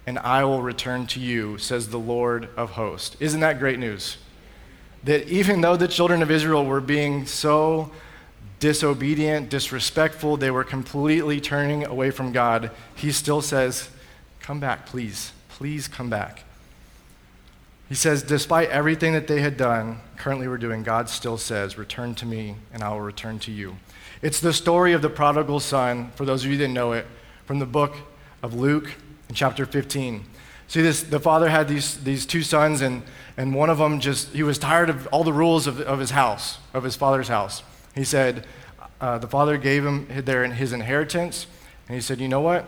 and 0.07 0.17
I 0.17 0.43
will 0.45 0.61
return 0.61 1.05
to 1.07 1.19
you, 1.19 1.57
says 1.57 1.89
the 1.89 1.99
Lord 1.99 2.49
of 2.57 2.71
hosts. 2.71 3.17
Isn't 3.19 3.41
that 3.41 3.59
great 3.59 3.77
news? 3.77 4.17
That 5.03 5.27
even 5.27 5.61
though 5.61 5.75
the 5.75 5.87
children 5.87 6.21
of 6.21 6.29
Israel 6.29 6.65
were 6.65 6.81
being 6.81 7.25
so 7.25 7.91
disobedient, 8.59 9.49
disrespectful, 9.49 10.37
they 10.37 10.51
were 10.51 10.63
completely 10.63 11.39
turning 11.39 11.85
away 11.85 12.11
from 12.11 12.31
God, 12.31 12.71
He 12.95 13.11
still 13.11 13.41
says, 13.41 13.89
Come 14.41 14.59
back, 14.59 14.85
please. 14.85 15.31
Please 15.49 15.87
come 15.87 16.09
back. 16.09 16.43
He 17.89 17.95
says, 17.95 18.21
despite 18.21 18.69
everything 18.69 19.13
that 19.13 19.27
they 19.27 19.41
had 19.41 19.57
done, 19.57 19.99
currently 20.15 20.47
we're 20.47 20.57
doing, 20.57 20.83
God 20.83 21.09
still 21.09 21.37
says, 21.37 21.77
Return 21.77 22.13
to 22.15 22.25
me, 22.25 22.55
and 22.71 22.83
I 22.83 22.89
will 22.91 23.01
return 23.01 23.39
to 23.39 23.51
you. 23.51 23.77
It's 24.21 24.39
the 24.39 24.53
story 24.53 24.93
of 24.93 25.01
the 25.01 25.09
prodigal 25.09 25.59
son, 25.59 26.11
for 26.15 26.25
those 26.25 26.45
of 26.45 26.51
you 26.51 26.57
that 26.57 26.67
know 26.67 26.91
it, 26.91 27.07
from 27.45 27.59
the 27.59 27.65
book 27.65 27.95
of 28.43 28.53
Luke 28.53 28.91
in 29.27 29.35
chapter 29.35 29.65
15. 29.65 30.23
See, 30.67 30.81
this, 30.83 31.01
the 31.01 31.19
father 31.19 31.49
had 31.49 31.67
these, 31.67 32.03
these 32.03 32.27
two 32.27 32.43
sons, 32.43 32.81
and, 32.81 33.01
and 33.39 33.53
one 33.53 33.69
of 33.69 33.77
them 33.77 34.01
just, 34.01 34.33
he 34.33 34.43
was 34.43 34.57
tired 34.57 34.89
of 34.89 35.07
all 35.13 35.23
the 35.23 35.31
rules 35.31 35.65
of, 35.65 35.79
of 35.79 35.97
his 35.97 36.11
house, 36.11 36.57
of 36.73 36.83
his 36.83 36.97
father's 36.97 37.29
house. 37.29 37.63
He 37.95 38.03
said, 38.03 38.45
uh, 38.99 39.17
the 39.17 39.29
father 39.29 39.57
gave 39.57 39.85
him 39.85 40.07
their, 40.25 40.45
his 40.47 40.73
inheritance, 40.73 41.47
and 41.87 41.95
he 41.95 42.01
said, 42.01 42.19
You 42.19 42.27
know 42.27 42.41
what? 42.41 42.65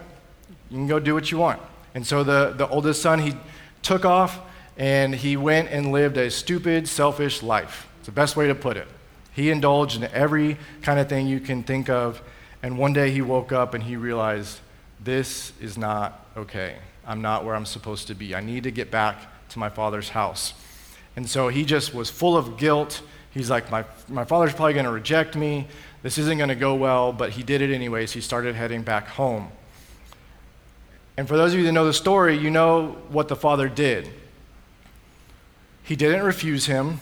You 0.69 0.77
can 0.77 0.87
go 0.87 0.97
do 0.97 1.13
what 1.13 1.29
you 1.29 1.37
want. 1.37 1.61
And 1.93 2.07
so 2.07 2.23
the, 2.23 2.53
the 2.55 2.69
oldest 2.69 3.01
son, 3.01 3.19
he 3.19 3.33
took 3.81 4.05
off 4.05 4.39
and 4.77 5.13
he 5.13 5.35
went 5.35 5.67
and 5.71 5.91
lived 5.91 6.15
a 6.15 6.31
stupid, 6.31 6.87
selfish 6.87 7.43
life. 7.43 7.89
It's 7.97 8.05
the 8.05 8.13
best 8.13 8.37
way 8.37 8.47
to 8.47 8.55
put 8.55 8.77
it. 8.77 8.87
He 9.33 9.49
indulged 9.49 9.97
in 9.97 10.05
every 10.13 10.55
kind 10.83 11.01
of 11.01 11.09
thing 11.09 11.27
you 11.27 11.41
can 11.41 11.63
think 11.63 11.89
of, 11.89 12.21
and 12.63 12.77
one 12.77 12.93
day 12.93 13.11
he 13.11 13.21
woke 13.21 13.51
up 13.51 13.73
and 13.73 13.83
he 13.83 13.97
realized, 13.97 14.61
this 15.01 15.51
is 15.59 15.77
not 15.77 16.25
okay. 16.37 16.77
I'm 17.05 17.21
not 17.21 17.43
where 17.43 17.55
I'm 17.55 17.65
supposed 17.65 18.07
to 18.07 18.15
be. 18.15 18.33
I 18.33 18.39
need 18.39 18.63
to 18.63 18.71
get 18.71 18.89
back 18.89 19.49
to 19.49 19.59
my 19.59 19.67
father's 19.67 20.07
house. 20.07 20.53
And 21.15 21.29
so 21.29 21.49
he 21.49 21.65
just 21.65 21.93
was 21.93 22.09
full 22.09 22.37
of 22.37 22.57
guilt. 22.57 23.01
He's 23.31 23.49
like, 23.49 23.69
my, 23.71 23.85
my 24.07 24.23
father's 24.23 24.53
probably 24.53 24.73
going 24.73 24.85
to 24.85 24.91
reject 24.91 25.35
me. 25.35 25.67
this 26.03 26.17
isn't 26.17 26.37
going 26.37 26.49
to 26.49 26.55
go 26.55 26.75
well, 26.75 27.11
but 27.13 27.31
he 27.31 27.43
did 27.43 27.61
it 27.61 27.73
anyways. 27.73 28.13
He 28.13 28.21
started 28.21 28.55
heading 28.55 28.81
back 28.83 29.07
home. 29.07 29.51
And 31.17 31.27
for 31.27 31.37
those 31.37 31.53
of 31.53 31.59
you 31.59 31.65
that 31.65 31.71
know 31.71 31.85
the 31.85 31.93
story, 31.93 32.37
you 32.37 32.49
know 32.49 32.97
what 33.09 33.27
the 33.27 33.35
father 33.35 33.67
did. 33.67 34.09
He 35.83 35.95
didn't 35.95 36.23
refuse 36.23 36.67
him. 36.67 36.99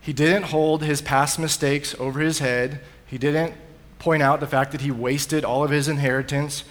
He 0.00 0.12
didn't 0.12 0.44
hold 0.44 0.82
his 0.82 1.02
past 1.02 1.38
mistakes 1.38 1.94
over 1.98 2.20
his 2.20 2.38
head. 2.38 2.80
He 3.06 3.18
didn't 3.18 3.54
point 3.98 4.22
out 4.22 4.40
the 4.40 4.46
fact 4.46 4.72
that 4.72 4.80
he 4.80 4.90
wasted 4.90 5.44
all 5.44 5.64
of 5.64 5.70
his 5.70 5.88
inheritance. 5.88 6.64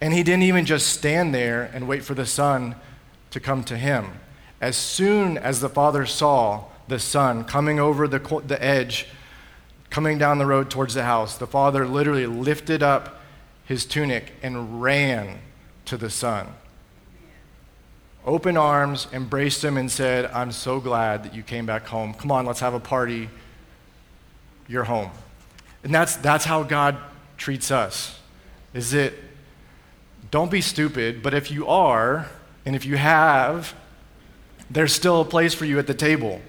And 0.00 0.12
he 0.12 0.22
didn't 0.22 0.42
even 0.42 0.66
just 0.66 0.88
stand 0.88 1.34
there 1.34 1.70
and 1.74 1.86
wait 1.86 2.02
for 2.02 2.14
the 2.14 2.26
son 2.26 2.74
to 3.30 3.40
come 3.40 3.62
to 3.64 3.76
him. 3.76 4.20
As 4.62 4.76
soon 4.76 5.36
as 5.36 5.60
the 5.60 5.68
father 5.68 6.06
saw 6.06 6.66
the 6.86 7.00
son 7.00 7.42
coming 7.42 7.80
over 7.80 8.06
the, 8.06 8.20
the 8.46 8.62
edge, 8.64 9.08
coming 9.90 10.18
down 10.18 10.38
the 10.38 10.46
road 10.46 10.70
towards 10.70 10.94
the 10.94 11.02
house, 11.02 11.36
the 11.36 11.48
father 11.48 11.84
literally 11.84 12.26
lifted 12.26 12.80
up 12.80 13.20
his 13.64 13.84
tunic 13.84 14.32
and 14.40 14.80
ran 14.80 15.40
to 15.86 15.96
the 15.96 16.08
son. 16.08 16.46
Open 18.24 18.56
arms, 18.56 19.08
embraced 19.12 19.64
him, 19.64 19.76
and 19.76 19.90
said, 19.90 20.26
I'm 20.26 20.52
so 20.52 20.78
glad 20.78 21.24
that 21.24 21.34
you 21.34 21.42
came 21.42 21.66
back 21.66 21.88
home. 21.88 22.14
Come 22.14 22.30
on, 22.30 22.46
let's 22.46 22.60
have 22.60 22.72
a 22.72 22.80
party. 22.80 23.28
You're 24.68 24.84
home. 24.84 25.10
And 25.82 25.92
that's, 25.92 26.14
that's 26.14 26.44
how 26.44 26.62
God 26.62 26.96
treats 27.36 27.72
us. 27.72 28.20
Is 28.74 28.94
it, 28.94 29.14
don't 30.30 30.52
be 30.52 30.60
stupid, 30.60 31.20
but 31.20 31.34
if 31.34 31.50
you 31.50 31.66
are, 31.66 32.28
and 32.64 32.76
if 32.76 32.86
you 32.86 32.96
have, 32.96 33.74
there's 34.70 34.92
still 34.92 35.20
a 35.20 35.24
place 35.24 35.54
for 35.54 35.64
you 35.64 35.78
at 35.78 35.86
the 35.86 35.94
table. 35.94 36.40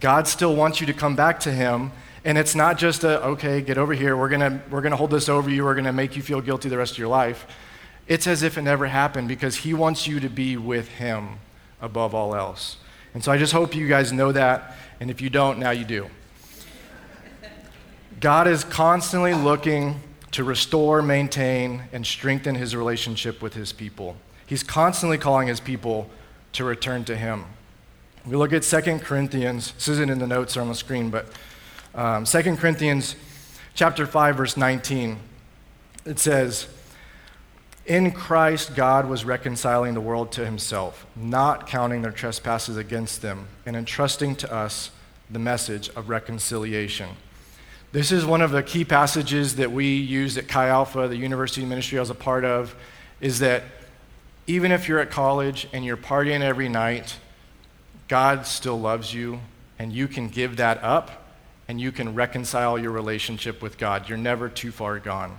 God 0.00 0.26
still 0.28 0.54
wants 0.54 0.80
you 0.80 0.86
to 0.86 0.92
come 0.92 1.16
back 1.16 1.40
to 1.40 1.52
Him. 1.52 1.92
And 2.24 2.36
it's 2.36 2.54
not 2.54 2.78
just 2.78 3.04
a, 3.04 3.22
okay, 3.24 3.60
get 3.60 3.78
over 3.78 3.94
here, 3.94 4.16
we're 4.16 4.28
gonna, 4.28 4.60
we're 4.70 4.80
gonna 4.80 4.96
hold 4.96 5.10
this 5.10 5.28
over 5.28 5.48
you, 5.48 5.64
we're 5.64 5.74
gonna 5.74 5.92
make 5.92 6.16
you 6.16 6.22
feel 6.22 6.40
guilty 6.40 6.68
the 6.68 6.76
rest 6.76 6.92
of 6.92 6.98
your 6.98 7.08
life. 7.08 7.46
It's 8.06 8.26
as 8.26 8.42
if 8.42 8.58
it 8.58 8.62
never 8.62 8.86
happened 8.86 9.28
because 9.28 9.56
He 9.56 9.72
wants 9.72 10.06
you 10.06 10.20
to 10.20 10.28
be 10.28 10.56
with 10.56 10.88
Him 10.88 11.38
above 11.80 12.14
all 12.14 12.34
else. 12.34 12.78
And 13.14 13.22
so 13.22 13.32
I 13.32 13.38
just 13.38 13.52
hope 13.52 13.74
you 13.74 13.88
guys 13.88 14.12
know 14.12 14.32
that. 14.32 14.76
And 15.00 15.10
if 15.10 15.20
you 15.20 15.30
don't, 15.30 15.58
now 15.58 15.70
you 15.70 15.84
do. 15.84 16.10
God 18.20 18.48
is 18.48 18.64
constantly 18.64 19.32
looking 19.32 20.00
to 20.32 20.44
restore, 20.44 21.02
maintain, 21.02 21.84
and 21.92 22.06
strengthen 22.06 22.54
his 22.56 22.74
relationship 22.74 23.40
with 23.40 23.54
his 23.54 23.72
people. 23.72 24.16
He's 24.46 24.62
constantly 24.62 25.18
calling 25.18 25.48
his 25.48 25.60
people 25.60 26.10
to 26.52 26.64
return 26.64 27.04
to 27.04 27.16
him. 27.16 27.44
We 28.26 28.36
look 28.36 28.52
at 28.52 28.62
2 28.62 28.98
Corinthians, 28.98 29.72
this 29.72 29.88
isn't 29.88 30.10
in 30.10 30.18
the 30.18 30.26
notes 30.26 30.56
or 30.56 30.60
on 30.60 30.68
the 30.68 30.74
screen, 30.74 31.10
but 31.10 31.26
um, 31.94 32.24
2 32.24 32.56
Corinthians 32.56 33.16
chapter 33.74 34.06
5, 34.06 34.36
verse 34.36 34.56
19. 34.56 35.18
It 36.04 36.18
says, 36.18 36.66
In 37.86 38.10
Christ, 38.10 38.74
God 38.74 39.08
was 39.08 39.24
reconciling 39.24 39.94
the 39.94 40.00
world 40.00 40.32
to 40.32 40.44
himself, 40.44 41.06
not 41.16 41.66
counting 41.66 42.02
their 42.02 42.12
trespasses 42.12 42.76
against 42.76 43.22
them, 43.22 43.46
and 43.64 43.76
entrusting 43.76 44.36
to 44.36 44.52
us 44.52 44.90
the 45.30 45.38
message 45.38 45.88
of 45.90 46.08
reconciliation. 46.08 47.10
This 47.92 48.12
is 48.12 48.26
one 48.26 48.42
of 48.42 48.50
the 48.50 48.62
key 48.62 48.84
passages 48.84 49.56
that 49.56 49.72
we 49.72 49.96
use 49.96 50.36
at 50.36 50.48
Chi 50.48 50.68
Alpha, 50.68 51.08
the 51.08 51.16
university 51.16 51.64
ministry 51.64 51.98
I 51.98 52.02
was 52.02 52.10
a 52.10 52.14
part 52.14 52.44
of, 52.44 52.74
is 53.20 53.38
that 53.38 53.62
even 54.46 54.72
if 54.72 54.88
you're 54.88 54.98
at 54.98 55.10
college 55.10 55.68
and 55.72 55.84
you're 55.84 55.96
partying 55.96 56.40
every 56.40 56.68
night, 56.68 57.16
God 58.08 58.46
still 58.46 58.80
loves 58.80 59.12
you, 59.12 59.40
and 59.78 59.92
you 59.92 60.08
can 60.08 60.28
give 60.28 60.56
that 60.56 60.82
up, 60.82 61.28
and 61.68 61.78
you 61.80 61.92
can 61.92 62.14
reconcile 62.14 62.78
your 62.78 62.90
relationship 62.90 63.60
with 63.62 63.76
God. 63.76 64.08
You're 64.08 64.18
never 64.18 64.48
too 64.48 64.72
far 64.72 64.98
gone. 64.98 65.36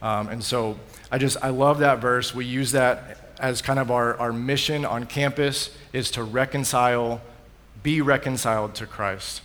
Um, 0.00 0.28
and 0.28 0.42
so 0.42 0.78
I 1.10 1.18
just, 1.18 1.36
I 1.42 1.48
love 1.48 1.80
that 1.80 1.98
verse. 1.98 2.34
We 2.34 2.44
use 2.44 2.72
that 2.72 3.34
as 3.40 3.62
kind 3.62 3.78
of 3.78 3.90
our, 3.90 4.16
our 4.18 4.32
mission 4.32 4.84
on 4.84 5.06
campus 5.06 5.76
is 5.92 6.10
to 6.12 6.22
reconcile, 6.22 7.20
be 7.82 8.00
reconciled 8.00 8.76
to 8.76 8.86
Christ. 8.86 9.42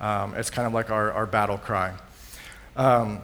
Um, 0.00 0.34
it's 0.34 0.50
kind 0.50 0.66
of 0.66 0.72
like 0.72 0.90
our, 0.90 1.12
our 1.12 1.26
battle 1.26 1.58
cry. 1.58 1.94
Um, 2.76 3.20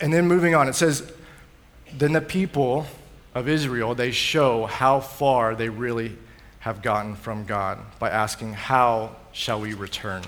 and 0.00 0.12
then 0.12 0.28
moving 0.28 0.54
on, 0.54 0.68
it 0.68 0.74
says, 0.74 1.10
Then 1.96 2.12
the 2.12 2.20
people 2.20 2.86
of 3.34 3.48
Israel, 3.48 3.94
they 3.94 4.10
show 4.10 4.66
how 4.66 5.00
far 5.00 5.54
they 5.54 5.68
really 5.68 6.16
have 6.68 6.82
gotten 6.82 7.16
from 7.16 7.46
God 7.46 7.78
by 7.98 8.10
asking, 8.10 8.52
How 8.52 9.16
shall 9.32 9.58
we 9.58 9.72
return? 9.72 10.22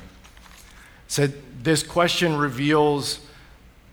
So 1.06 1.28
this 1.62 1.82
question 1.82 2.38
reveals, 2.38 3.20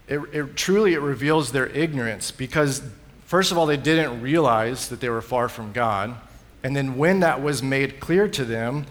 it, 0.07 0.19
it, 0.31 0.55
truly 0.55 0.93
it 0.93 1.01
reveals 1.01 1.51
their 1.51 1.67
ignorance 1.67 2.31
because, 2.31 2.81
first 3.25 3.51
of 3.51 3.57
all, 3.57 3.65
they 3.65 3.75
didn't 3.75 4.21
realize 4.21 4.87
that 4.87 5.01
they 5.01 5.09
were 5.09 5.21
far 5.21 5.49
from 5.49 5.73
God. 5.73 6.15
And 6.63 6.73
then 6.73 6.95
when 6.95 7.19
that 7.19 7.41
was 7.41 7.61
made 7.61 7.99
clear 7.99 8.29
to 8.29 8.45
them, 8.45 8.85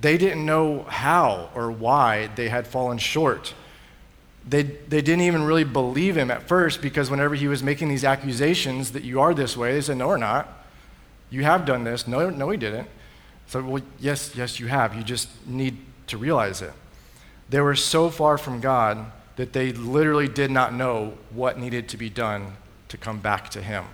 they 0.00 0.16
didn't 0.16 0.46
know 0.46 0.84
how 0.84 1.50
or 1.52 1.72
why 1.72 2.28
they 2.36 2.48
had 2.48 2.68
fallen 2.68 2.98
short. 2.98 3.54
They, 4.48 4.62
they 4.62 5.02
didn't 5.02 5.22
even 5.22 5.42
really 5.42 5.64
believe 5.64 6.16
him 6.16 6.30
at 6.30 6.46
first 6.46 6.80
because 6.80 7.10
whenever 7.10 7.34
he 7.34 7.48
was 7.48 7.64
making 7.64 7.88
these 7.88 8.04
accusations 8.04 8.92
that 8.92 9.02
you 9.02 9.20
are 9.20 9.34
this 9.34 9.56
way, 9.56 9.72
they 9.72 9.80
said, 9.80 9.96
No, 9.96 10.06
we're 10.06 10.16
not. 10.16 10.65
You 11.30 11.42
have 11.42 11.64
done 11.64 11.84
this. 11.84 12.06
No, 12.06 12.30
no, 12.30 12.50
he 12.50 12.56
didn't. 12.56 12.88
So, 13.46 13.62
well, 13.62 13.82
yes, 13.98 14.34
yes, 14.34 14.58
you 14.58 14.66
have. 14.66 14.94
You 14.94 15.02
just 15.02 15.28
need 15.46 15.78
to 16.08 16.18
realize 16.18 16.62
it. 16.62 16.72
They 17.48 17.60
were 17.60 17.76
so 17.76 18.10
far 18.10 18.38
from 18.38 18.60
God 18.60 19.12
that 19.36 19.52
they 19.52 19.72
literally 19.72 20.28
did 20.28 20.50
not 20.50 20.72
know 20.72 21.14
what 21.30 21.58
needed 21.58 21.88
to 21.90 21.96
be 21.96 22.10
done 22.10 22.56
to 22.88 22.96
come 22.96 23.20
back 23.20 23.50
to 23.50 23.62
him. 23.62 23.84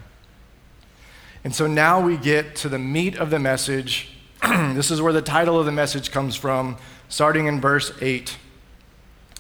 And 1.45 1.55
so 1.55 1.67
now 1.67 2.01
we 2.01 2.17
get 2.17 2.55
to 2.57 2.69
the 2.69 2.79
meat 2.79 3.17
of 3.17 3.31
the 3.31 3.39
message 3.39 4.13
this 4.75 4.91
is 4.91 5.01
where 5.01 5.13
the 5.13 5.23
title 5.23 5.57
of 5.57 5.67
the 5.67 5.73
message 5.73 6.11
comes 6.11 6.35
from, 6.35 6.77
starting 7.09 7.47
in 7.47 7.61
verse 7.61 7.93
8. 8.01 8.23
It 8.23 8.39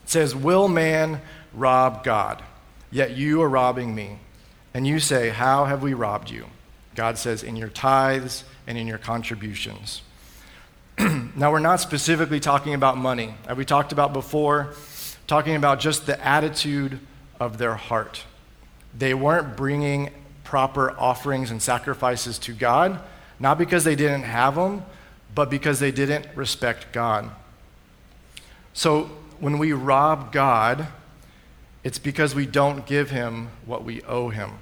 says, 0.04 0.36
Will 0.36 0.68
man 0.68 1.20
rob 1.52 2.04
God? 2.04 2.40
Yet 2.92 3.16
you 3.16 3.42
are 3.42 3.48
robbing 3.48 3.96
me. 3.96 4.20
And 4.72 4.86
you 4.86 5.00
say, 5.00 5.30
How 5.30 5.64
have 5.64 5.82
we 5.82 5.92
robbed 5.92 6.30
you? 6.30 6.46
God 6.94 7.18
says, 7.18 7.42
In 7.42 7.56
your 7.56 7.68
tithes 7.68 8.44
and 8.66 8.78
in 8.78 8.86
your 8.86 8.98
contributions. 8.98 10.02
now, 10.98 11.50
we're 11.50 11.58
not 11.58 11.80
specifically 11.80 12.40
talking 12.40 12.74
about 12.74 12.96
money. 12.96 13.34
As 13.46 13.56
we 13.56 13.64
talked 13.64 13.92
about 13.92 14.12
before, 14.12 14.74
talking 15.26 15.56
about 15.56 15.80
just 15.80 16.06
the 16.06 16.24
attitude 16.24 17.00
of 17.40 17.58
their 17.58 17.74
heart. 17.74 18.24
They 18.96 19.14
weren't 19.14 19.56
bringing 19.56 20.10
proper 20.44 20.90
offerings 20.98 21.50
and 21.50 21.62
sacrifices 21.62 22.38
to 22.40 22.52
God 22.52 23.00
not 23.42 23.58
because 23.58 23.82
they 23.82 23.96
didn't 23.96 24.22
have 24.22 24.54
them, 24.54 24.84
but 25.34 25.50
because 25.50 25.80
they 25.80 25.90
didn't 25.90 26.26
respect 26.36 26.92
God. 26.92 27.28
So 28.72 29.10
when 29.40 29.58
we 29.58 29.72
rob 29.72 30.32
God, 30.32 30.86
it's 31.82 31.98
because 31.98 32.36
we 32.36 32.46
don't 32.46 32.86
give 32.86 33.10
him 33.10 33.48
what 33.66 33.82
we 33.82 34.00
owe 34.02 34.28
him. 34.28 34.52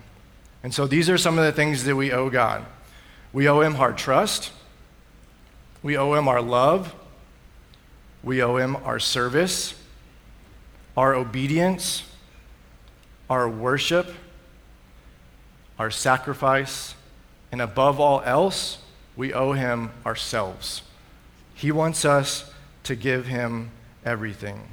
And 0.63 0.75
so 0.75 0.87
these 0.87 1.09
are 1.09 1.19
some 1.19 1.39
of 1.39 1.45
the 1.45 1.53
things 1.53 1.85
that 1.85 1.97
we 1.97 2.13
owe 2.13 2.31
God. 2.31 2.65
We 3.33 3.49
owe 3.49 3.61
him 3.61 3.77
our 3.77 3.93
trust. 3.93 4.53
We 5.83 5.97
owe 5.97 6.15
him 6.15 6.29
our 6.29 6.43
love. 6.43 6.95
We 8.23 8.43
owe 8.43 8.57
him 8.57 8.77
our 8.77 8.99
service, 8.99 9.75
our 10.97 11.15
obedience, 11.15 12.05
our 13.31 13.49
worship, 13.49 14.09
our 15.79 15.91
sacrifice, 15.91 16.95
and 17.51 17.63
above 17.63 17.99
all 17.99 18.21
else, 18.23 18.79
we 19.17 19.33
owe 19.33 19.53
him 19.53 19.91
ourselves. 20.05 20.83
He 21.55 21.73
wants 21.73 22.05
us 22.05 22.53
to 22.85 22.95
give 22.95 23.27
him 23.27 23.71
everything. 24.05 24.69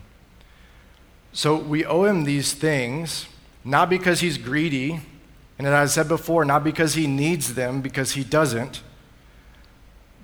So 1.32 1.56
we 1.56 1.86
owe 1.86 2.04
him 2.04 2.23
these 2.26 2.54
things, 2.54 3.28
not 3.63 3.89
because 3.89 4.19
he's 4.19 4.38
greedy, 4.38 5.02
and 5.58 5.67
as 5.67 5.74
I 5.74 5.86
said 5.86 6.08
before, 6.08 6.46
not 6.46 6.63
because 6.63 6.93
he 6.93 7.08
needs 7.08 7.56
them, 7.56 7.82
because 7.82 8.12
he 8.12 8.24
doesn't, 8.24 8.82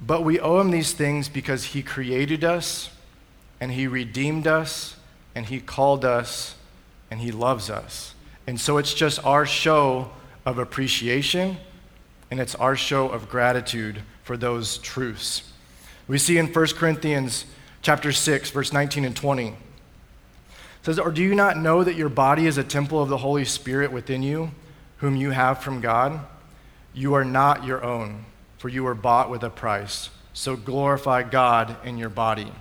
but 0.06 0.24
we 0.24 0.39
owe 0.39 0.60
him 0.60 0.72
these 0.72 0.93
things 0.93 1.30
because 1.30 1.65
he 1.65 1.82
created 1.82 2.43
us, 2.43 2.89
and 3.60 3.72
he 3.72 3.88
redeemed 3.88 4.48
us, 4.48 4.98
and 5.34 5.46
he 5.46 5.60
called 5.60 6.06
us, 6.06 6.56
and 7.10 7.22
he 7.22 7.32
loves 7.32 7.69
us. 7.69 8.13
And 8.46 8.60
so 8.60 8.78
it's 8.78 8.93
just 8.93 9.24
our 9.26 9.46
show 9.46 10.12
of 10.46 10.58
appreciation 10.58 11.58
and 12.30 12.39
it's 12.39 12.56
our 12.56 12.76
show 12.76 13.10
of 13.10 13.30
gratitude 13.30 14.02
for 14.24 14.36
those 14.36 14.80
truths. 14.80 15.43
We 16.08 16.17
see 16.17 16.38
in 16.38 16.48
1 16.48 16.67
Corinthians 16.76 17.46
chapter 17.82 18.12
6 18.12 18.50
verse 18.50 18.74
19 18.74 19.06
and 19.06 19.15
20. 19.15 19.50
It 19.50 19.56
says, 20.82 21.00
"Or 21.00 21.12
do 21.12 21.22
you 21.22 21.36
not 21.36 21.58
know 21.58 21.84
that 21.84 21.96
your 21.96 22.10
body 22.10 22.48
is 22.48 22.58
a 22.58 22.63
temple 22.63 23.02
of 23.02 23.10
the 23.10 23.19
Holy 23.19 23.46
Spirit 23.46 23.91
within 23.91 24.24
you, 24.24 24.52
whom 25.04 25.18
you 25.18 25.32
have 25.32 25.60
from 25.60 25.82
God? 25.82 26.22
You 26.94 27.13
are 27.13 27.26
not 27.26 27.66
your 27.66 27.84
own, 27.84 28.24
for 28.58 28.70
you 28.70 28.86
were 28.86 28.96
bought 28.96 29.30
with 29.30 29.44
a 29.44 29.50
price. 29.50 30.10
So 30.32 30.56
glorify 30.56 31.24
God 31.24 31.76
in 31.84 31.98
your 31.98 32.10
body." 32.10 32.54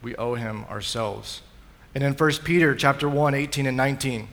We 0.00 0.14
owe 0.14 0.34
him 0.34 0.64
ourselves. 0.70 1.42
And 1.92 2.04
in 2.04 2.14
1 2.14 2.44
Peter 2.44 2.76
chapter 2.76 3.08
1, 3.08 3.34
18 3.34 3.66
and 3.66 3.76
19, 3.76 4.28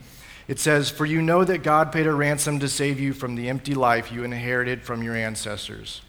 it 0.46 0.60
says, 0.60 0.90
For 0.90 1.06
you 1.06 1.20
know 1.20 1.42
that 1.42 1.64
God 1.64 1.90
paid 1.90 2.06
a 2.06 2.12
ransom 2.12 2.60
to 2.60 2.68
save 2.68 3.00
you 3.00 3.12
from 3.12 3.34
the 3.34 3.48
empty 3.48 3.74
life 3.74 4.12
you 4.12 4.22
inherited 4.22 4.82
from 4.82 5.02
your 5.02 5.16
ancestors. 5.16 6.02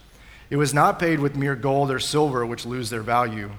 It 0.51 0.57
was 0.57 0.75
not 0.75 0.99
paid 0.99 1.19
with 1.19 1.35
mere 1.35 1.55
gold 1.55 1.89
or 1.89 1.99
silver, 1.99 2.45
which 2.45 2.67
lose 2.67 2.91
their 2.91 3.01
value, 3.01 3.49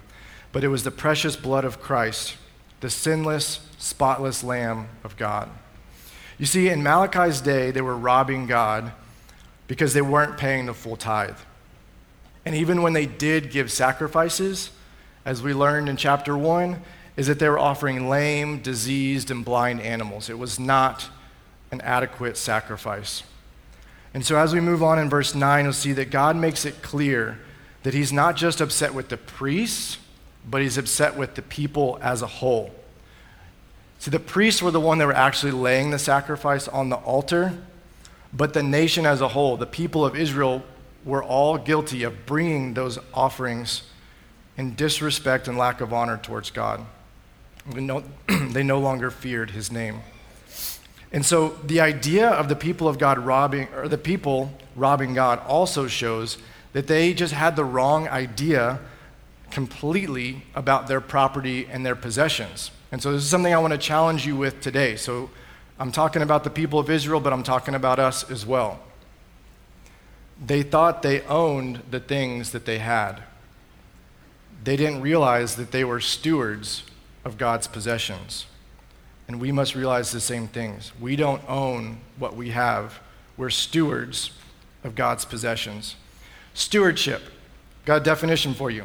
but 0.53 0.63
it 0.63 0.69
was 0.69 0.85
the 0.85 0.93
precious 0.93 1.35
blood 1.35 1.65
of 1.65 1.81
Christ, 1.81 2.37
the 2.79 2.91
sinless, 2.91 3.61
spotless 3.77 4.45
Lamb 4.45 4.89
of 5.03 5.17
God. 5.17 5.51
You 6.39 6.47
see, 6.47 6.69
in 6.69 6.83
Malachi's 6.83 7.41
day, 7.41 7.73
they 7.73 7.81
were 7.81 7.97
robbing 7.97 8.47
God 8.47 8.93
because 9.67 9.93
they 9.93 10.03
weren't 10.03 10.39
paying 10.39 10.67
the 10.67 10.75
full 10.75 10.97
tithe. 10.97 11.37
And 12.45 12.55
even 12.55 12.81
when 12.81 12.93
they 12.93 13.07
did 13.07 13.51
give 13.51 13.71
sacrifices, 13.71 14.71
as 15.25 15.43
we 15.43 15.53
learned 15.53 15.89
in 15.89 15.97
chapter 15.97 16.39
1, 16.39 16.81
is 17.17 17.27
that 17.27 17.41
they 17.41 17.49
were 17.49 17.59
offering 17.59 18.09
lame, 18.09 18.61
diseased, 18.61 19.31
and 19.31 19.45
blind 19.45 19.81
animals. 19.81 20.31
It 20.31 20.39
was 20.39 20.59
not 20.59 21.09
an 21.73 21.81
adequate 21.81 22.37
sacrifice. 22.37 23.25
And 24.15 24.25
so, 24.25 24.39
as 24.39 24.55
we 24.55 24.61
move 24.61 24.83
on 24.83 24.99
in 24.99 25.11
verse 25.11 25.35
9, 25.35 25.65
you'll 25.65 25.73
see 25.75 25.93
that 25.93 26.11
God 26.11 26.37
makes 26.37 26.65
it 26.65 26.81
clear 26.81 27.39
that 27.83 27.93
He's 27.93 28.13
not 28.13 28.37
just 28.37 28.61
upset 28.61 28.95
with 28.95 29.09
the 29.09 29.17
priests, 29.17 29.99
but 30.49 30.63
He's 30.63 30.79
upset 30.79 31.17
with 31.17 31.35
the 31.35 31.43
people 31.43 31.99
as 32.01 32.23
a 32.23 32.27
whole. 32.27 32.71
See, 33.99 34.11
the 34.11 34.21
priests 34.21 34.63
were 34.63 34.71
the 34.71 34.81
one 34.81 34.99
that 34.99 35.07
were 35.07 35.13
actually 35.13 35.53
laying 35.53 35.91
the 35.91 35.99
sacrifice 35.99 36.69
on 36.69 36.89
the 36.89 36.97
altar, 36.97 37.59
but 38.33 38.55
the 38.55 38.63
nation 38.63 39.07
as 39.07 39.21
a 39.21 39.29
whole, 39.29 39.57
the 39.57 39.67
people 39.67 40.05
of 40.05 40.15
Israel, 40.15 40.63
were 41.05 41.23
all 41.23 41.59
guilty 41.59 42.05
of 42.05 42.27
bringing 42.27 42.75
those 42.75 42.99
offerings 43.13 43.83
in 44.57 44.75
disrespect 44.75 45.49
and 45.49 45.57
lack 45.57 45.81
of 45.81 45.93
honor 45.93 46.19
towards 46.19 46.51
God. 46.51 46.85
They 48.51 48.63
no 48.63 48.79
longer 48.79 49.11
feared 49.11 49.51
his 49.51 49.71
name. 49.71 50.01
And 51.13 51.25
so 51.25 51.59
the 51.65 51.81
idea 51.81 52.29
of 52.29 52.49
the 52.49 52.57
people 52.57 52.89
of 52.89 52.99
God 52.99 53.19
robbing, 53.19 53.69
or 53.75 53.89
the 53.89 53.99
people 53.99 54.53
robbing 54.77 55.15
God, 55.15 55.41
also 55.47 55.87
shows 55.87 56.39
that 56.73 56.87
they 56.87 57.15
just 57.15 57.33
had 57.33 57.57
the 57.57 57.65
wrong 57.65 58.09
idea 58.09 58.81
completely 59.51 60.45
about 60.55 60.87
their 60.87 61.01
property 61.01 61.67
and 61.71 61.85
their 61.85 61.97
possessions. 61.97 62.71
And 62.93 63.03
so 63.03 63.13
this 63.13 63.23
is 63.23 63.29
something 63.29 63.53
I 63.53 63.59
want 63.59 63.73
to 63.73 63.79
challenge 63.79 64.27
you 64.27 64.37
with 64.37 64.61
today. 64.61 64.97
So 64.97 65.31
I'm 65.79 65.93
talking 65.93 66.23
about 66.23 66.45
the 66.45 66.51
people 66.51 66.79
of 66.79 66.91
Israel, 66.91 67.21
but 67.21 67.33
I'm 67.33 67.43
talking 67.43 67.75
about 67.75 67.99
us 67.99 68.31
as 68.31 68.45
well. 68.45 68.81
They 70.45 70.63
thought 70.63 71.03
they 71.03 71.23
owned 71.23 71.83
the 71.91 72.01
things 72.01 72.53
that 72.53 72.65
they 72.65 72.79
had. 72.79 73.23
They 74.65 74.77
didn't 74.77 75.01
realize 75.01 75.57
that 75.57 75.71
they 75.71 75.85
were 75.85 76.01
stewards 76.01 76.85
of 77.25 77.39
God's 77.39 77.67
possessions. 77.67 78.47
And 79.27 79.41
we 79.41 79.53
must 79.53 79.75
realize 79.75 80.11
the 80.11 80.21
same 80.21 80.49
things. 80.49 80.93
We 81.01 81.17
don't 81.17 81.43
own 81.49 81.99
what 82.19 82.35
we 82.35 82.51
have, 82.51 83.01
we're 83.37 83.51
stewards 83.51 84.33
of 84.83 84.95
God's 84.95 85.25
possessions. 85.25 85.97
Stewardship, 86.55 87.23
got 87.85 88.01
a 88.01 88.05
definition 88.05 88.55
for 88.55 88.71
you, 88.71 88.85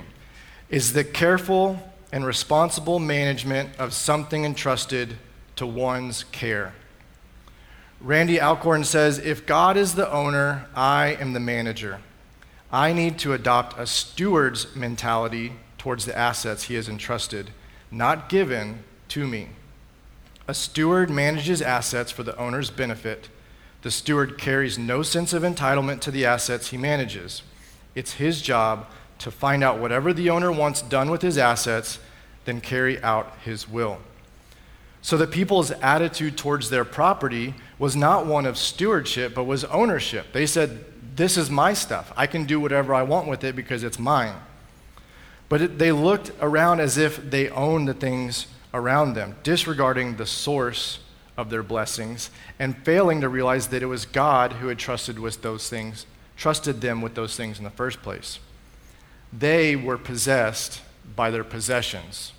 is 0.73 0.93
the 0.93 1.03
careful 1.03 1.77
and 2.11 2.25
responsible 2.25 2.97
management 2.97 3.69
of 3.77 3.93
something 3.93 4.43
entrusted 4.43 5.15
to 5.55 5.67
one's 5.67 6.23
care. 6.31 6.73
Randy 8.01 8.41
Alcorn 8.41 8.83
says 8.83 9.19
If 9.19 9.45
God 9.45 9.77
is 9.77 9.93
the 9.93 10.11
owner, 10.11 10.65
I 10.73 11.15
am 11.19 11.33
the 11.33 11.39
manager. 11.39 11.99
I 12.71 12.91
need 12.91 13.19
to 13.19 13.33
adopt 13.33 13.79
a 13.79 13.85
steward's 13.85 14.75
mentality 14.75 15.53
towards 15.77 16.05
the 16.05 16.17
assets 16.17 16.63
he 16.63 16.73
has 16.73 16.89
entrusted 16.89 17.51
not 17.91 18.27
given 18.27 18.83
to 19.09 19.27
me. 19.27 19.49
A 20.47 20.55
steward 20.55 21.11
manages 21.11 21.61
assets 21.61 22.09
for 22.09 22.23
the 22.23 22.35
owner's 22.35 22.71
benefit. 22.71 23.29
The 23.83 23.91
steward 23.91 24.39
carries 24.39 24.79
no 24.79 25.03
sense 25.03 25.33
of 25.33 25.43
entitlement 25.43 25.99
to 25.99 26.09
the 26.09 26.25
assets 26.25 26.71
he 26.71 26.77
manages. 26.77 27.43
It's 27.93 28.13
his 28.13 28.41
job 28.41 28.87
to 29.19 29.31
find 29.31 29.63
out 29.63 29.79
whatever 29.79 30.13
the 30.13 30.29
owner 30.29 30.51
wants 30.51 30.81
done 30.81 31.09
with 31.09 31.21
his 31.21 31.37
assets, 31.37 31.99
then 32.45 32.61
carry 32.61 33.01
out 33.01 33.33
his 33.43 33.67
will. 33.67 33.99
So 35.01 35.17
the 35.17 35.27
people's 35.27 35.71
attitude 35.71 36.37
towards 36.37 36.69
their 36.69 36.85
property 36.85 37.55
was 37.77 37.95
not 37.95 38.25
one 38.25 38.45
of 38.45 38.57
stewardship, 38.57 39.35
but 39.35 39.43
was 39.43 39.65
ownership. 39.65 40.27
They 40.31 40.45
said, 40.45 40.85
This 41.15 41.37
is 41.37 41.49
my 41.49 41.73
stuff. 41.73 42.13
I 42.15 42.25
can 42.25 42.45
do 42.45 42.59
whatever 42.59 42.93
I 42.93 43.03
want 43.03 43.27
with 43.27 43.43
it 43.43 43.55
because 43.55 43.83
it's 43.83 43.99
mine. 43.99 44.35
But 45.49 45.61
it, 45.61 45.77
they 45.77 45.91
looked 45.91 46.31
around 46.41 46.79
as 46.79 46.97
if 46.97 47.17
they 47.29 47.49
owned 47.49 47.87
the 47.87 47.93
things 47.93 48.47
around 48.73 49.13
them, 49.13 49.35
disregarding 49.43 50.15
the 50.15 50.25
source 50.25 50.99
of 51.35 51.49
their 51.49 51.63
blessings 51.63 52.29
and 52.57 52.77
failing 52.85 53.21
to 53.21 53.29
realize 53.29 53.67
that 53.67 53.83
it 53.83 53.87
was 53.87 54.05
God 54.05 54.53
who 54.53 54.67
had 54.67 54.79
trusted 54.79 55.19
with 55.19 55.41
those 55.41 55.69
things, 55.69 56.05
trusted 56.37 56.81
them 56.81 57.01
with 57.01 57.15
those 57.15 57.35
things 57.35 57.57
in 57.57 57.63
the 57.63 57.69
first 57.69 58.01
place. 58.01 58.39
They 59.37 59.75
were 59.75 59.97
possessed 59.97 60.81
by 61.15 61.31
their 61.31 61.43
possessions. 61.43 62.33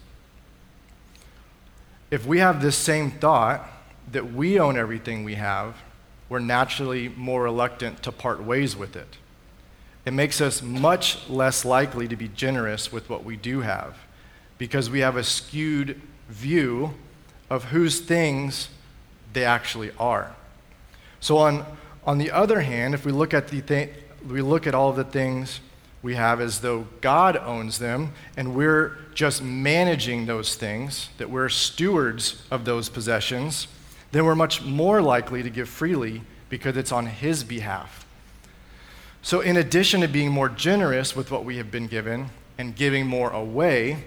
If 2.10 2.26
we 2.26 2.38
have 2.38 2.62
this 2.62 2.76
same 2.76 3.10
thought 3.10 3.68
that 4.12 4.32
we 4.32 4.60
own 4.60 4.76
everything 4.76 5.24
we 5.24 5.34
have, 5.34 5.76
we're 6.28 6.38
naturally 6.38 7.08
more 7.08 7.42
reluctant 7.42 8.02
to 8.04 8.12
part 8.12 8.42
ways 8.42 8.76
with 8.76 8.96
it. 8.96 9.18
It 10.04 10.12
makes 10.12 10.40
us 10.40 10.62
much 10.62 11.28
less 11.28 11.64
likely 11.64 12.06
to 12.08 12.16
be 12.16 12.28
generous 12.28 12.92
with 12.92 13.08
what 13.08 13.24
we 13.24 13.36
do 13.36 13.60
have 13.62 13.96
because 14.58 14.90
we 14.90 15.00
have 15.00 15.16
a 15.16 15.24
skewed 15.24 16.00
view 16.28 16.94
of 17.50 17.64
whose 17.64 18.00
things 18.00 18.68
they 19.32 19.44
actually 19.44 19.90
are. 19.98 20.34
So, 21.20 21.38
on, 21.38 21.64
on 22.06 22.18
the 22.18 22.30
other 22.30 22.60
hand, 22.60 22.94
if 22.94 23.04
we 23.04 23.12
look, 23.12 23.34
at 23.34 23.48
the 23.48 23.62
th- 23.62 23.90
we 24.28 24.42
look 24.42 24.66
at 24.66 24.74
all 24.74 24.92
the 24.92 25.04
things 25.04 25.60
we 26.04 26.16
have 26.16 26.38
as 26.38 26.60
though 26.60 26.86
God 27.00 27.34
owns 27.34 27.78
them 27.78 28.12
and 28.36 28.54
we're 28.54 28.98
just 29.14 29.42
managing 29.42 30.26
those 30.26 30.54
things, 30.54 31.08
that 31.16 31.30
we're 31.30 31.48
stewards 31.48 32.42
of 32.50 32.66
those 32.66 32.90
possessions, 32.90 33.68
then 34.12 34.26
we're 34.26 34.34
much 34.34 34.62
more 34.62 35.00
likely 35.00 35.42
to 35.42 35.48
give 35.48 35.66
freely 35.66 36.20
because 36.50 36.76
it's 36.76 36.92
on 36.92 37.06
His 37.06 37.42
behalf. 37.42 38.06
So, 39.22 39.40
in 39.40 39.56
addition 39.56 40.02
to 40.02 40.08
being 40.08 40.30
more 40.30 40.50
generous 40.50 41.16
with 41.16 41.30
what 41.30 41.46
we 41.46 41.56
have 41.56 41.70
been 41.70 41.86
given 41.86 42.28
and 42.58 42.76
giving 42.76 43.06
more 43.06 43.30
away, 43.30 44.04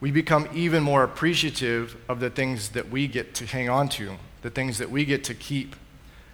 we 0.00 0.10
become 0.10 0.46
even 0.52 0.82
more 0.82 1.02
appreciative 1.02 1.96
of 2.10 2.20
the 2.20 2.28
things 2.28 2.68
that 2.70 2.90
we 2.90 3.06
get 3.06 3.34
to 3.36 3.46
hang 3.46 3.70
on 3.70 3.88
to, 3.88 4.16
the 4.42 4.50
things 4.50 4.76
that 4.76 4.90
we 4.90 5.06
get 5.06 5.24
to 5.24 5.34
keep, 5.34 5.76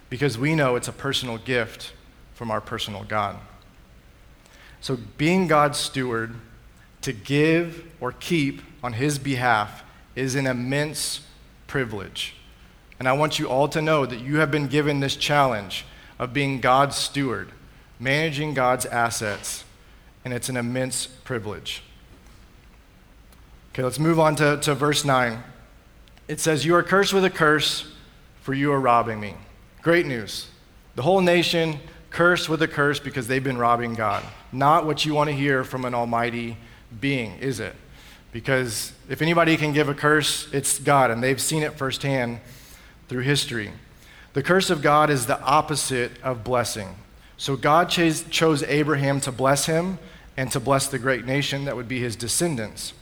because 0.09 0.37
we 0.37 0.55
know 0.55 0.75
it's 0.75 0.89
a 0.89 0.93
personal 0.93 1.37
gift 1.37 1.93
from 2.33 2.51
our 2.51 2.59
personal 2.59 3.05
God. 3.05 3.37
So, 4.81 4.97
being 5.17 5.47
God's 5.47 5.77
steward, 5.77 6.35
to 7.01 7.13
give 7.13 7.85
or 7.99 8.11
keep 8.11 8.61
on 8.83 8.93
His 8.93 9.19
behalf, 9.19 9.83
is 10.15 10.35
an 10.35 10.47
immense 10.47 11.21
privilege. 11.67 12.35
And 12.97 13.07
I 13.07 13.13
want 13.13 13.39
you 13.39 13.47
all 13.47 13.67
to 13.69 13.81
know 13.81 14.05
that 14.05 14.19
you 14.19 14.37
have 14.37 14.51
been 14.51 14.67
given 14.67 14.99
this 14.99 15.15
challenge 15.15 15.85
of 16.17 16.33
being 16.33 16.59
God's 16.59 16.95
steward 16.95 17.51
managing 17.99 18.53
God's 18.53 18.85
assets, 18.85 19.65
and 20.23 20.33
it's 20.33 20.49
an 20.49 20.57
immense 20.57 21.05
privilege. 21.05 21.83
Okay, 23.73 23.83
let's 23.83 23.99
move 23.99 24.19
on 24.19 24.35
to, 24.37 24.57
to 24.61 24.73
verse 24.73 25.03
9. 25.03 25.43
It 26.27 26.39
says, 26.39 26.65
You 26.65 26.75
are 26.75 26.83
cursed 26.83 27.13
with 27.13 27.25
a 27.25 27.29
curse, 27.29 27.91
for 28.41 28.53
you 28.53 28.71
are 28.71 28.79
robbing 28.79 29.19
me. 29.19 29.35
Great 29.81 30.05
news. 30.05 30.47
The 30.95 31.01
whole 31.01 31.21
nation 31.21 31.79
cursed 32.09 32.49
with 32.49 32.61
a 32.61 32.67
curse 32.67 32.99
because 32.99 33.27
they've 33.27 33.43
been 33.43 33.57
robbing 33.57 33.95
God. 33.95 34.23
Not 34.51 34.85
what 34.85 35.05
you 35.05 35.13
want 35.13 35.29
to 35.29 35.35
hear 35.35 35.63
from 35.63 35.85
an 35.85 35.93
almighty 35.93 36.57
being, 36.99 37.37
is 37.39 37.59
it? 37.59 37.75
Because 38.31 38.93
if 39.09 39.21
anybody 39.21 39.57
can 39.57 39.73
give 39.73 39.89
a 39.89 39.93
curse, 39.93 40.47
it's 40.53 40.79
God, 40.79 41.11
and 41.11 41.23
they've 41.23 41.41
seen 41.41 41.63
it 41.63 41.73
firsthand 41.73 42.39
through 43.07 43.21
history. 43.21 43.71
The 44.33 44.43
curse 44.43 44.69
of 44.69 44.81
God 44.81 45.09
is 45.09 45.25
the 45.25 45.41
opposite 45.41 46.11
of 46.21 46.43
blessing. 46.43 46.95
So 47.37 47.55
God 47.55 47.89
chose, 47.89 48.23
chose 48.23 48.63
Abraham 48.63 49.19
to 49.21 49.31
bless 49.31 49.65
him 49.65 49.97
and 50.37 50.51
to 50.51 50.59
bless 50.59 50.87
the 50.87 50.99
great 50.99 51.25
nation 51.25 51.65
that 51.65 51.75
would 51.75 51.87
be 51.87 51.99
his 51.99 52.15
descendants. 52.15 52.93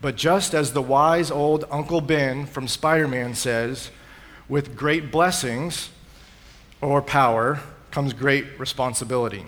But 0.00 0.16
just 0.16 0.52
as 0.52 0.72
the 0.72 0.82
wise 0.82 1.30
old 1.30 1.64
Uncle 1.70 2.00
Ben 2.00 2.46
from 2.46 2.66
Spider 2.66 3.06
Man 3.06 3.34
says, 3.34 3.90
with 4.48 4.76
great 4.76 5.12
blessings 5.12 5.90
or 6.80 7.00
power 7.00 7.60
comes 7.92 8.12
great 8.12 8.58
responsibility. 8.58 9.44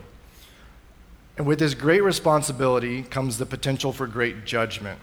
And 1.37 1.47
with 1.47 1.59
this 1.59 1.75
great 1.75 2.05
responsibility 2.05 3.03
comes 3.03 3.39
the 3.39 3.47
potential 3.47 3.93
for 3.93 4.07
great 4.07 4.45
judgment. 4.45 5.01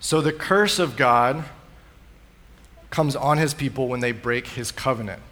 So 0.00 0.20
the 0.20 0.32
curse 0.32 0.78
of 0.78 0.96
God 0.96 1.44
comes 2.90 3.14
on 3.14 3.38
his 3.38 3.54
people 3.54 3.86
when 3.88 4.00
they 4.00 4.12
break 4.12 4.48
his 4.48 4.72
covenant. 4.72 5.22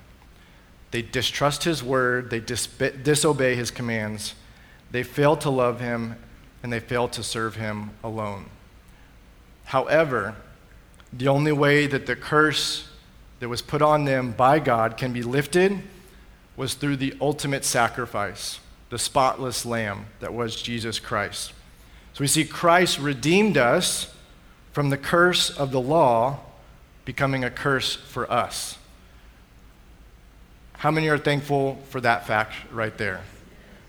They 0.92 1.03
distrust 1.03 1.64
his 1.64 1.83
word, 1.83 2.31
they 2.31 2.40
dis- 2.40 2.66
disobey 2.66 3.57
his 3.57 3.71
commands, 3.71 4.35
they 4.90 5.03
fail 5.03 5.37
to 5.38 5.51
love 5.51 5.81
him, 5.81 6.16
and 6.62 6.73
they 6.73 6.81
fail 6.81 7.09
to 7.09 7.23
serve 7.23 7.57
him 7.57 7.90
alone. 8.05 8.47
However, 9.64 10.37
The 11.14 11.29
only 11.29 11.53
way 11.53 11.87
that 11.87 12.07
the 12.07 12.16
curse 12.16 12.88
that 13.40 13.49
was 13.49 13.61
put 13.61 13.83
on 13.83 14.07
them 14.07 14.33
by 14.33 14.59
God 14.59 14.97
can 14.97 15.12
be 15.12 15.23
lifted 15.23 15.83
was 16.57 16.75
through 16.75 16.97
the 16.97 17.15
ultimate 17.21 17.65
sacrifice, 17.65 18.61
the 18.91 18.99
spotless 18.99 19.65
lamb 19.65 20.07
that 20.21 20.35
was 20.35 20.61
Jesus 20.61 20.99
Christ. 20.99 21.53
So 22.12 22.21
we 22.21 22.27
see 22.27 22.45
Christ 22.45 22.99
redeemed 22.99 23.57
us 23.57 24.15
from 24.73 24.91
the 24.91 24.99
curse 24.99 25.51
of 25.51 25.71
the 25.71 25.81
law 25.81 26.41
becoming 27.05 27.45
a 27.45 27.51
curse 27.51 27.97
for 27.97 28.31
us. 28.31 28.79
How 30.75 30.91
many 30.91 31.09
are 31.09 31.19
thankful 31.19 31.79
for 31.88 32.01
that 32.01 32.27
fact 32.27 32.55
right 32.71 32.97
there? 32.99 33.21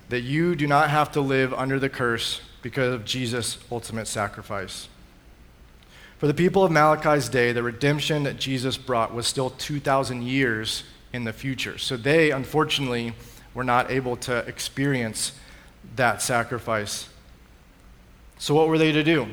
That 0.09 0.21
you 0.21 0.55
do 0.55 0.67
not 0.67 0.89
have 0.89 1.11
to 1.13 1.21
live 1.21 1.53
under 1.53 1.79
the 1.79 1.89
curse 1.89 2.41
because 2.61 2.93
of 2.93 3.03
Jesus' 3.03 3.57
ultimate 3.71 4.07
sacrifice. 4.07 4.87
For 6.17 6.27
the 6.27 6.33
people 6.33 6.63
of 6.63 6.71
Malachi's 6.71 7.27
day, 7.27 7.51
the 7.51 7.63
redemption 7.63 8.23
that 8.23 8.37
Jesus 8.37 8.77
brought 8.77 9.13
was 9.13 9.27
still 9.27 9.49
2,000 9.49 10.23
years 10.23 10.83
in 11.13 11.23
the 11.23 11.33
future. 11.33 11.77
So 11.77 11.95
they, 11.95 12.31
unfortunately, 12.31 13.13
were 13.53 13.63
not 13.63 13.91
able 13.91 14.17
to 14.17 14.39
experience 14.39 15.33
that 15.95 16.21
sacrifice. 16.21 17.07
So, 18.39 18.55
what 18.55 18.67
were 18.67 18.77
they 18.77 18.91
to 18.91 19.03
do? 19.03 19.27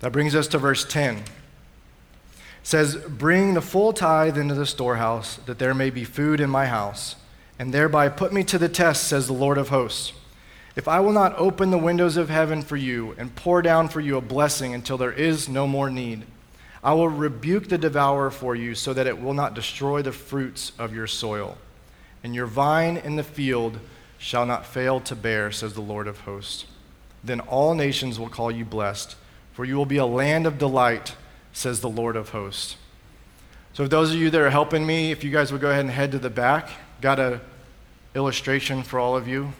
That 0.00 0.12
brings 0.12 0.34
us 0.34 0.46
to 0.48 0.58
verse 0.58 0.84
10. 0.84 1.16
It 1.16 1.24
says, 2.62 2.96
Bring 2.96 3.54
the 3.54 3.62
full 3.62 3.92
tithe 3.92 4.36
into 4.36 4.54
the 4.54 4.66
storehouse, 4.66 5.36
that 5.46 5.58
there 5.58 5.74
may 5.74 5.90
be 5.90 6.04
food 6.04 6.40
in 6.40 6.50
my 6.50 6.66
house, 6.66 7.16
and 7.58 7.72
thereby 7.72 8.08
put 8.10 8.32
me 8.32 8.44
to 8.44 8.58
the 8.58 8.68
test, 8.68 9.08
says 9.08 9.26
the 9.26 9.32
Lord 9.32 9.58
of 9.58 9.70
hosts 9.70 10.12
if 10.76 10.86
I 10.86 11.00
will 11.00 11.12
not 11.12 11.34
open 11.38 11.70
the 11.70 11.78
windows 11.78 12.18
of 12.18 12.28
heaven 12.28 12.60
for 12.60 12.76
you 12.76 13.14
and 13.16 13.34
pour 13.34 13.62
down 13.62 13.88
for 13.88 14.00
you 14.00 14.18
a 14.18 14.20
blessing 14.20 14.74
until 14.74 14.98
there 14.98 15.10
is 15.10 15.48
no 15.48 15.66
more 15.66 15.88
need, 15.88 16.26
I 16.86 16.94
will 16.94 17.08
rebuke 17.08 17.68
the 17.68 17.78
devourer 17.78 18.30
for 18.30 18.54
you 18.54 18.76
so 18.76 18.94
that 18.94 19.08
it 19.08 19.20
will 19.20 19.34
not 19.34 19.54
destroy 19.54 20.02
the 20.02 20.12
fruits 20.12 20.70
of 20.78 20.94
your 20.94 21.08
soil. 21.08 21.58
And 22.22 22.32
your 22.32 22.46
vine 22.46 22.96
in 22.96 23.16
the 23.16 23.24
field 23.24 23.80
shall 24.18 24.46
not 24.46 24.64
fail 24.64 25.00
to 25.00 25.16
bear, 25.16 25.50
says 25.50 25.74
the 25.74 25.80
Lord 25.80 26.06
of 26.06 26.20
hosts. 26.20 26.64
Then 27.24 27.40
all 27.40 27.74
nations 27.74 28.20
will 28.20 28.28
call 28.28 28.52
you 28.52 28.64
blessed, 28.64 29.16
for 29.52 29.64
you 29.64 29.74
will 29.74 29.84
be 29.84 29.96
a 29.96 30.06
land 30.06 30.46
of 30.46 30.58
delight, 30.58 31.16
says 31.52 31.80
the 31.80 31.88
Lord 31.88 32.14
of 32.14 32.28
hosts. 32.28 32.76
So, 33.72 33.82
if 33.82 33.90
those 33.90 34.14
of 34.14 34.20
you 34.20 34.30
that 34.30 34.40
are 34.40 34.50
helping 34.50 34.86
me, 34.86 35.10
if 35.10 35.24
you 35.24 35.32
guys 35.32 35.50
would 35.50 35.60
go 35.60 35.70
ahead 35.70 35.80
and 35.80 35.90
head 35.90 36.12
to 36.12 36.20
the 36.20 36.30
back, 36.30 36.70
got 37.00 37.18
a 37.18 37.40
illustration 38.14 38.84
for 38.84 39.00
all 39.00 39.16
of 39.16 39.26
you 39.26 39.52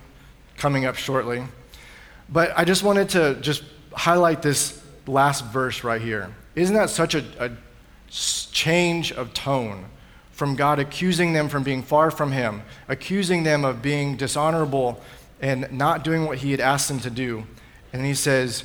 coming 0.58 0.84
up 0.84 0.94
shortly. 0.94 1.42
But 2.28 2.52
I 2.56 2.64
just 2.64 2.84
wanted 2.84 3.08
to 3.10 3.34
just 3.40 3.64
highlight 3.92 4.42
this 4.42 4.80
last 5.08 5.44
verse 5.46 5.82
right 5.82 6.00
here. 6.00 6.32
Isn't 6.56 6.74
that 6.74 6.90
such 6.90 7.14
a, 7.14 7.24
a 7.38 7.50
change 8.08 9.12
of 9.12 9.34
tone 9.34 9.84
from 10.32 10.56
God 10.56 10.78
accusing 10.78 11.34
them 11.34 11.48
from 11.48 11.62
being 11.62 11.82
far 11.82 12.10
from 12.10 12.32
Him, 12.32 12.62
accusing 12.88 13.44
them 13.44 13.64
of 13.64 13.82
being 13.82 14.16
dishonorable 14.16 15.00
and 15.40 15.70
not 15.70 16.02
doing 16.02 16.24
what 16.24 16.38
He 16.38 16.50
had 16.50 16.60
asked 16.60 16.88
them 16.88 16.98
to 17.00 17.10
do? 17.10 17.44
And 17.92 18.04
He 18.04 18.14
says, 18.14 18.64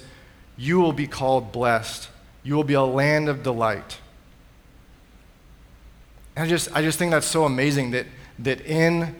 You 0.58 0.80
will 0.80 0.94
be 0.94 1.06
called 1.06 1.52
blessed. 1.52 2.10
You 2.44 2.56
will 2.56 2.64
be 2.64 2.74
a 2.74 2.82
land 2.82 3.30
of 3.30 3.44
delight. 3.44 4.00
And 6.36 6.46
I 6.46 6.50
just, 6.50 6.74
I 6.74 6.82
just 6.82 6.98
think 6.98 7.12
that's 7.12 7.28
so 7.28 7.44
amazing 7.44 7.92
that, 7.92 8.08
that 8.40 8.62
in 8.62 9.16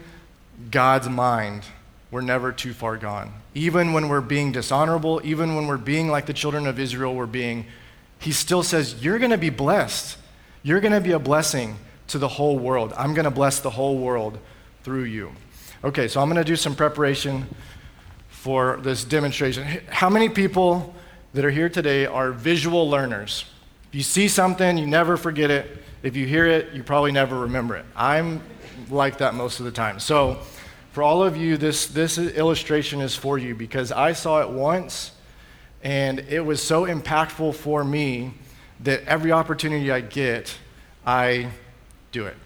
God's 0.70 1.08
mind, 1.08 1.64
we're 2.10 2.22
never 2.22 2.52
too 2.52 2.72
far 2.72 2.96
gone. 2.96 3.32
Even 3.54 3.92
when 3.92 4.08
we're 4.08 4.20
being 4.20 4.50
dishonorable, 4.50 5.20
even 5.24 5.54
when 5.54 5.66
we're 5.66 5.76
being 5.76 6.08
like 6.08 6.26
the 6.26 6.32
children 6.32 6.66
of 6.66 6.78
Israel 6.78 7.14
were 7.14 7.26
being, 7.26 7.66
he 8.22 8.32
still 8.32 8.62
says, 8.62 9.02
You're 9.02 9.18
going 9.18 9.30
to 9.30 9.38
be 9.38 9.50
blessed. 9.50 10.16
You're 10.62 10.80
going 10.80 10.92
to 10.92 11.00
be 11.00 11.12
a 11.12 11.18
blessing 11.18 11.76
to 12.08 12.18
the 12.18 12.28
whole 12.28 12.58
world. 12.58 12.92
I'm 12.96 13.14
going 13.14 13.24
to 13.24 13.30
bless 13.30 13.60
the 13.60 13.70
whole 13.70 13.98
world 13.98 14.38
through 14.84 15.04
you. 15.04 15.32
Okay, 15.82 16.06
so 16.06 16.20
I'm 16.20 16.28
going 16.28 16.42
to 16.42 16.48
do 16.48 16.56
some 16.56 16.76
preparation 16.76 17.46
for 18.28 18.78
this 18.82 19.04
demonstration. 19.04 19.64
How 19.88 20.08
many 20.08 20.28
people 20.28 20.94
that 21.34 21.44
are 21.44 21.50
here 21.50 21.68
today 21.68 22.06
are 22.06 22.30
visual 22.30 22.88
learners? 22.88 23.44
If 23.88 23.96
you 23.96 24.02
see 24.02 24.28
something, 24.28 24.78
you 24.78 24.86
never 24.86 25.16
forget 25.16 25.50
it. 25.50 25.82
If 26.02 26.16
you 26.16 26.26
hear 26.26 26.46
it, 26.46 26.72
you 26.72 26.82
probably 26.82 27.12
never 27.12 27.40
remember 27.40 27.76
it. 27.76 27.86
I'm 27.96 28.40
like 28.90 29.18
that 29.18 29.34
most 29.34 29.58
of 29.58 29.64
the 29.64 29.72
time. 29.72 29.98
So, 29.98 30.38
for 30.92 31.02
all 31.02 31.22
of 31.22 31.36
you, 31.36 31.56
this, 31.56 31.86
this 31.86 32.18
illustration 32.18 33.00
is 33.00 33.16
for 33.16 33.38
you 33.38 33.54
because 33.54 33.90
I 33.90 34.12
saw 34.12 34.42
it 34.42 34.50
once 34.50 35.12
and 35.82 36.20
it 36.20 36.40
was 36.40 36.62
so 36.62 36.86
impactful 36.86 37.54
for 37.54 37.82
me 37.84 38.34
that 38.80 39.04
every 39.06 39.32
opportunity 39.32 39.90
I 39.90 40.00
get, 40.00 40.56
I 41.06 41.48
do 42.12 42.26
it. 42.26 42.36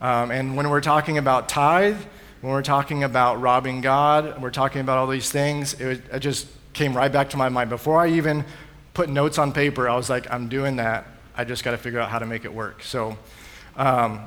Um, 0.00 0.30
and 0.30 0.56
when 0.56 0.70
we're 0.70 0.80
talking 0.80 1.18
about 1.18 1.48
tithe, 1.48 2.00
when 2.40 2.52
we're 2.52 2.62
talking 2.62 3.04
about 3.04 3.40
robbing 3.40 3.80
God, 3.80 4.40
we're 4.40 4.50
talking 4.50 4.80
about 4.80 4.98
all 4.98 5.06
these 5.06 5.30
things, 5.30 5.74
it, 5.80 6.02
it 6.12 6.20
just 6.20 6.46
came 6.72 6.96
right 6.96 7.10
back 7.10 7.30
to 7.30 7.36
my 7.36 7.48
mind. 7.48 7.68
Before 7.68 8.00
I 8.00 8.08
even 8.10 8.44
put 8.94 9.08
notes 9.08 9.38
on 9.38 9.52
paper, 9.52 9.88
I 9.88 9.96
was 9.96 10.08
like, 10.08 10.30
I'm 10.32 10.48
doing 10.48 10.76
that. 10.76 11.06
I 11.36 11.44
just 11.44 11.64
got 11.64 11.72
to 11.72 11.78
figure 11.78 12.00
out 12.00 12.10
how 12.10 12.18
to 12.18 12.26
make 12.26 12.44
it 12.44 12.52
work. 12.52 12.82
So, 12.82 13.18
um, 13.76 14.20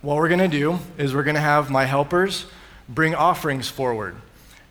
what 0.00 0.16
we're 0.16 0.28
going 0.28 0.40
to 0.40 0.48
do 0.48 0.78
is 0.98 1.14
we're 1.14 1.22
going 1.22 1.36
to 1.36 1.40
have 1.40 1.70
my 1.70 1.86
helpers 1.86 2.46
bring 2.88 3.14
offerings 3.14 3.68
forward. 3.68 4.16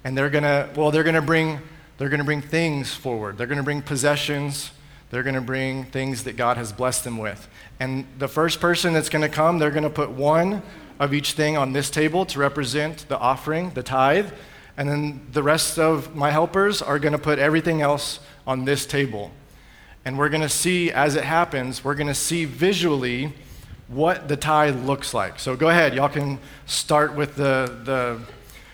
And 0.04 0.18
they're 0.18 0.30
going 0.30 0.44
to, 0.44 0.70
well, 0.76 0.92
they're 0.92 1.04
going 1.04 1.16
to 1.16 1.22
bring 1.22 1.60
they're 1.98 2.10
going 2.10 2.20
to 2.20 2.26
bring 2.26 2.42
things 2.42 2.94
forward. 2.94 3.38
They're 3.38 3.48
going 3.48 3.58
to 3.58 3.64
bring 3.64 3.82
possessions. 3.82 4.72
They're 5.10 5.24
going 5.24 5.36
to 5.36 5.42
bring 5.42 5.86
things 5.86 6.24
that 6.24 6.38
God 6.38 6.58
has 6.58 6.72
blessed 6.74 7.04
them 7.04 7.18
with. 7.18 7.48
And 7.80 8.06
the 8.18 8.28
first 8.28 8.60
person 8.60 8.94
that's 8.94 9.10
going 9.10 9.22
to 9.22 9.30
come, 9.30 9.60
they're 9.60 9.72
going 9.72 9.84
to 9.84 9.90
put 9.90 10.10
one 10.10 10.64
of 11.00 11.14
each 11.14 11.34
thing 11.34 11.58
on 11.58 11.74
this 11.74 11.90
table 11.90 12.26
to 12.26 12.40
represent 12.40 13.08
the 13.10 13.18
offering, 13.20 13.70
the 13.72 13.84
tithe. 13.84 14.32
And 14.76 14.90
then 14.90 15.28
the 15.32 15.44
rest 15.44 15.78
of 15.78 16.16
my 16.16 16.32
helpers 16.32 16.82
are 16.82 16.98
going 16.98 17.12
to 17.12 17.20
put 17.20 17.38
everything 17.38 17.82
else 17.82 18.20
on 18.48 18.66
this 18.66 18.86
table. 18.86 19.32
And 20.04 20.18
we're 20.18 20.30
going 20.30 20.42
to 20.42 20.50
see, 20.50 20.92
as 20.92 21.16
it 21.16 21.24
happens, 21.24 21.84
we're 21.84 21.96
going 21.96 22.08
to 22.08 22.16
see 22.16 22.46
visually 22.46 23.34
what 23.88 24.28
the 24.28 24.36
tithe 24.36 24.84
looks 24.84 25.14
like. 25.14 25.40
So 25.40 25.56
go 25.56 25.70
ahead, 25.70 25.94
y'all 25.94 26.10
can 26.10 26.40
start 26.66 27.16
with 27.16 27.36
the, 27.36 27.80
the 27.84 28.20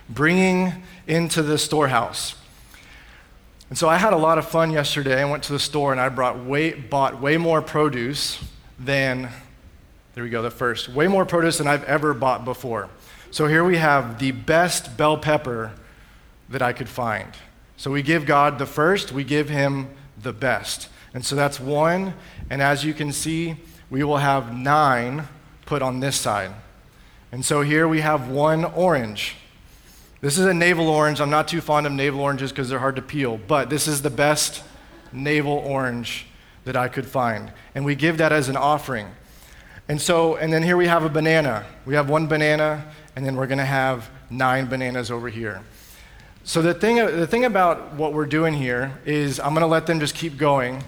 bringing 0.07 0.83
into 1.05 1.41
the 1.41 1.57
storehouse. 1.57 2.35
And 3.69 3.77
so 3.77 3.87
I 3.87 3.97
had 3.97 4.13
a 4.13 4.17
lot 4.17 4.39
of 4.39 4.47
fun 4.47 4.71
yesterday. 4.71 5.21
I 5.21 5.29
went 5.29 5.43
to 5.43 5.53
the 5.53 5.59
store 5.59 5.91
and 5.91 6.01
I 6.01 6.09
brought 6.09 6.43
way, 6.43 6.73
bought 6.73 7.21
way 7.21 7.37
more 7.37 7.61
produce 7.61 8.43
than, 8.79 9.29
there 10.15 10.23
we 10.23 10.31
go, 10.31 10.41
the 10.41 10.49
first, 10.49 10.89
way 10.89 11.07
more 11.07 11.23
produce 11.23 11.59
than 11.59 11.67
I've 11.67 11.83
ever 11.83 12.15
bought 12.15 12.45
before. 12.45 12.89
So 13.29 13.45
here 13.45 13.63
we 13.63 13.77
have 13.77 14.17
the 14.17 14.31
best 14.31 14.97
bell 14.97 15.17
pepper 15.17 15.71
that 16.49 16.63
I 16.63 16.73
could 16.73 16.89
find. 16.89 17.31
So 17.77 17.91
we 17.91 18.01
give 18.01 18.25
God 18.25 18.57
the 18.57 18.65
first, 18.65 19.11
we 19.11 19.23
give 19.23 19.49
him 19.49 19.87
the 20.19 20.33
best. 20.33 20.89
And 21.13 21.23
so 21.23 21.35
that's 21.35 21.59
one. 21.59 22.15
And 22.49 22.63
as 22.63 22.83
you 22.83 22.95
can 22.95 23.11
see, 23.11 23.55
we 23.91 24.03
will 24.03 24.17
have 24.17 24.55
nine 24.55 25.27
put 25.67 25.83
on 25.83 25.99
this 25.99 26.15
side. 26.15 26.51
And 27.31 27.45
so 27.45 27.61
here 27.61 27.87
we 27.87 28.01
have 28.01 28.29
one 28.29 28.65
orange. 28.65 29.35
This 30.21 30.37
is 30.37 30.45
a 30.45 30.53
navel 30.53 30.89
orange. 30.89 31.21
I'm 31.21 31.29
not 31.29 31.47
too 31.47 31.61
fond 31.61 31.87
of 31.87 31.93
navel 31.93 32.19
oranges 32.19 32.51
because 32.51 32.67
they're 32.67 32.79
hard 32.79 32.97
to 32.97 33.01
peel, 33.01 33.39
but 33.47 33.69
this 33.69 33.87
is 33.87 34.01
the 34.01 34.09
best 34.09 34.63
navel 35.13 35.53
orange 35.53 36.25
that 36.65 36.75
I 36.75 36.89
could 36.89 37.05
find. 37.05 37.53
And 37.73 37.85
we 37.85 37.95
give 37.95 38.17
that 38.17 38.33
as 38.33 38.49
an 38.49 38.57
offering. 38.57 39.07
And 39.87 40.01
so, 40.01 40.35
and 40.35 40.51
then 40.51 40.61
here 40.61 40.75
we 40.75 40.87
have 40.87 41.05
a 41.05 41.09
banana. 41.09 41.65
We 41.85 41.95
have 41.95 42.09
one 42.09 42.27
banana, 42.27 42.85
and 43.15 43.25
then 43.25 43.37
we're 43.37 43.47
going 43.47 43.59
to 43.59 43.65
have 43.65 44.09
nine 44.29 44.67
bananas 44.67 45.09
over 45.09 45.29
here. 45.29 45.61
So 46.43 46.61
the 46.61 46.73
thing, 46.73 46.97
the 46.97 47.27
thing 47.27 47.45
about 47.45 47.93
what 47.93 48.11
we're 48.11 48.25
doing 48.25 48.53
here 48.53 48.99
is 49.05 49.39
I'm 49.39 49.53
going 49.53 49.61
to 49.61 49.67
let 49.67 49.87
them 49.87 50.01
just 50.01 50.15
keep 50.15 50.37
going, 50.37 50.83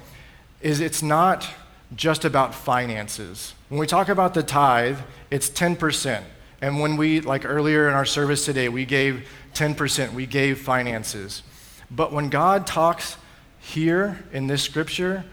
is 0.62 0.82
it's 0.82 1.02
not 1.02 1.50
just 1.96 2.26
about 2.26 2.54
finances. 2.54 3.54
When 3.70 3.80
we 3.80 3.88
talk 3.88 4.10
about 4.10 4.34
the 4.34 4.44
tithe, 4.44 5.00
it's 5.30 5.50
10%. 5.50 6.24
And 6.62 6.80
when 6.80 6.96
we, 6.96 7.22
like 7.22 7.44
earlier 7.44 7.88
in 7.88 7.96
our 7.96 8.06
service 8.06 8.46
today, 8.46 8.70
we 8.70 8.86
gave 8.86 9.28
10%, 9.56 10.14
we 10.14 10.28
gave 10.28 10.60
finances. 10.60 11.42
But 11.90 12.14
when 12.14 12.30
God 12.30 12.68
talks 12.68 13.18
here 13.60 14.24
in 14.32 14.48
this 14.48 14.62
scripture, 14.62 15.26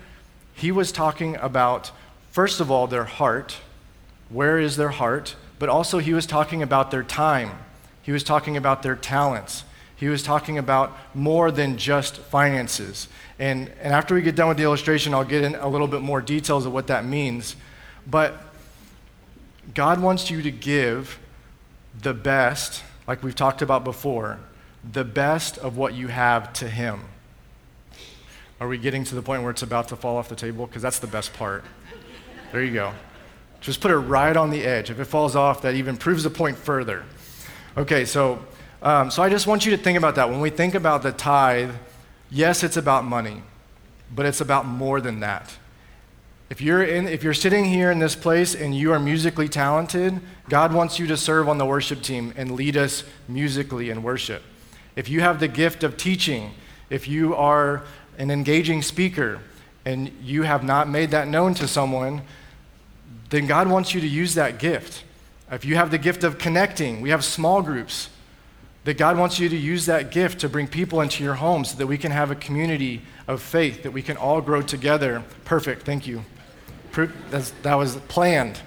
he 0.55 0.73
was 0.73 0.91
talking 0.91 1.37
about, 1.37 1.93
first 2.31 2.61
of 2.61 2.71
all, 2.71 2.87
their 2.87 3.05
heart. 3.05 3.59
Where 4.31 4.59
is 4.59 4.77
their 4.77 4.89
heart? 4.89 5.37
But 5.59 5.69
also, 5.69 5.99
he 5.99 6.15
was 6.15 6.27
talking 6.27 6.63
about 6.63 6.91
their 6.91 7.03
time. 7.03 7.51
He 8.03 8.13
was 8.13 8.25
talking 8.25 8.57
about 8.57 8.83
their 8.83 8.97
talents. 8.97 9.65
He 9.97 10.09
was 10.09 10.23
talking 10.23 10.59
about 10.59 10.97
more 11.15 11.51
than 11.51 11.77
just 11.77 12.17
finances. 12.17 13.09
And, 13.39 13.71
and 13.83 13.93
after 13.93 14.15
we 14.15 14.23
get 14.23 14.37
done 14.37 14.49
with 14.49 14.57
the 14.57 14.63
illustration, 14.63 15.13
I'll 15.13 15.25
get 15.25 15.45
in 15.45 15.55
a 15.57 15.69
little 15.69 15.89
bit 15.89 16.01
more 16.01 16.21
details 16.21 16.67
of 16.67 16.73
what 16.73 16.87
that 16.87 17.05
means. 17.05 17.57
But 18.07 18.41
God 19.75 20.01
wants 20.01 20.31
you 20.31 20.43
to 20.43 20.51
give 20.51 21.19
the 22.01 22.15
best, 22.15 22.83
like 23.07 23.23
we've 23.23 23.35
talked 23.35 23.63
about 23.63 23.85
before, 23.85 24.39
the 24.91 25.05
best 25.05 25.59
of 25.59 25.77
what 25.77 25.95
you 25.95 26.09
have 26.09 26.53
to 26.55 26.69
Him. 26.69 27.01
Are 28.61 28.69
we 28.69 28.79
getting 28.79 29.05
to 29.05 29.15
the 29.15 29.23
point 29.23 29.43
where 29.43 29.51
it's 29.51 29.63
about 29.63 29.89
to 29.89 29.97
fall 29.97 30.17
off 30.17 30.29
the 30.29 30.37
table? 30.37 30.67
Because 30.67 30.83
that's 30.83 30.99
the 30.99 31.07
best 31.07 31.33
part. 31.35 31.65
There 32.51 32.63
you 32.63 32.73
go. 32.73 32.93
Just 33.61 33.81
put 33.81 33.91
it 33.91 33.97
right 33.97 34.37
on 34.37 34.51
the 34.51 34.65
edge. 34.65 34.91
If 34.91 34.99
it 34.99 35.05
falls 35.05 35.37
off, 35.37 35.63
that 35.63 35.75
even 35.75 35.97
proves 35.97 36.23
the 36.25 36.31
point 36.31 36.57
further. 36.57 37.05
Okay, 37.77 38.05
so, 38.05 38.45
um, 38.83 39.11
so 39.11 39.23
I 39.23 39.29
just 39.29 39.47
want 39.47 39.65
you 39.67 39.77
to 39.77 39.83
think 39.83 39.99
about 39.99 40.15
that. 40.17 40.31
When 40.31 40.41
we 40.41 40.51
think 40.51 40.75
about 40.75 41.03
the 41.03 41.13
tithe, 41.13 41.73
yes, 42.31 42.63
it's 42.65 42.77
about 42.77 43.05
money, 43.05 43.43
but 44.15 44.27
it's 44.27 44.41
about 44.41 44.67
more 44.67 45.01
than 45.01 45.21
that. 45.21 45.57
If 46.51 46.63
you're, 46.63 46.83
in, 46.83 47.07
if 47.07 47.23
you're 47.23 47.35
sitting 47.35 47.67
here 47.67 47.91
in 47.91 47.99
this 47.99 48.17
place 48.17 48.55
and 48.55 48.75
you 48.75 48.93
are 48.93 48.99
musically 48.99 49.49
talented, 49.49 50.19
God 50.49 50.73
wants 50.73 50.99
you 50.99 51.07
to 51.09 51.17
serve 51.17 51.49
on 51.49 51.59
the 51.59 51.67
worship 51.67 52.01
team 52.01 52.33
and 52.37 52.53
lead 52.53 52.77
us 52.77 53.05
musically 53.29 53.91
in 53.91 54.03
worship. 54.03 54.43
If 54.97 55.11
you 55.11 55.21
have 55.21 55.41
the 55.41 55.49
gift 55.49 55.85
of 55.85 55.99
teaching, 55.99 56.53
if 56.89 57.07
you 57.07 57.35
are 57.35 57.85
an 58.17 58.31
engaging 58.31 58.81
speaker 58.81 59.41
and 59.85 60.11
you 60.23 60.43
have 60.43 60.65
not 60.65 60.89
made 60.89 61.11
that 61.11 61.29
known 61.29 61.53
to 61.55 61.69
someone, 61.69 62.23
then 63.29 63.47
God 63.47 63.69
wants 63.69 63.93
you 63.93 64.01
to 64.01 64.09
use 64.09 64.35
that 64.35 64.59
gift. 64.59 65.05
If 65.51 65.67
you 65.67 65.77
have 65.77 65.91
the 65.91 65.99
gift 65.99 66.25
of 66.25 66.39
connecting, 66.39 67.03
we 67.03 67.11
have 67.11 67.25
small 67.25 67.61
groups, 67.61 68.09
that 68.85 68.97
God 68.97 69.19
wants 69.19 69.39
you 69.39 69.51
to 69.51 69.57
use 69.57 69.85
that 69.85 70.11
gift 70.11 70.41
to 70.41 70.49
bring 70.49 70.67
people 70.67 71.03
into 71.03 71.23
your 71.23 71.35
home 71.35 71.65
so 71.65 71.77
that 71.77 71.87
we 71.87 71.99
can 71.99 72.11
have 72.11 72.31
a 72.31 72.35
community 72.35 73.03
of 73.27 73.43
faith, 73.43 73.83
that 73.83 73.91
we 73.91 74.01
can 74.01 74.17
all 74.17 74.41
grow 74.41 74.63
together. 74.63 75.23
Perfect, 75.45 75.83
thank 75.83 76.07
you. 76.07 76.25
That 77.07 77.75
was 77.75 77.97
planned, 78.09 78.61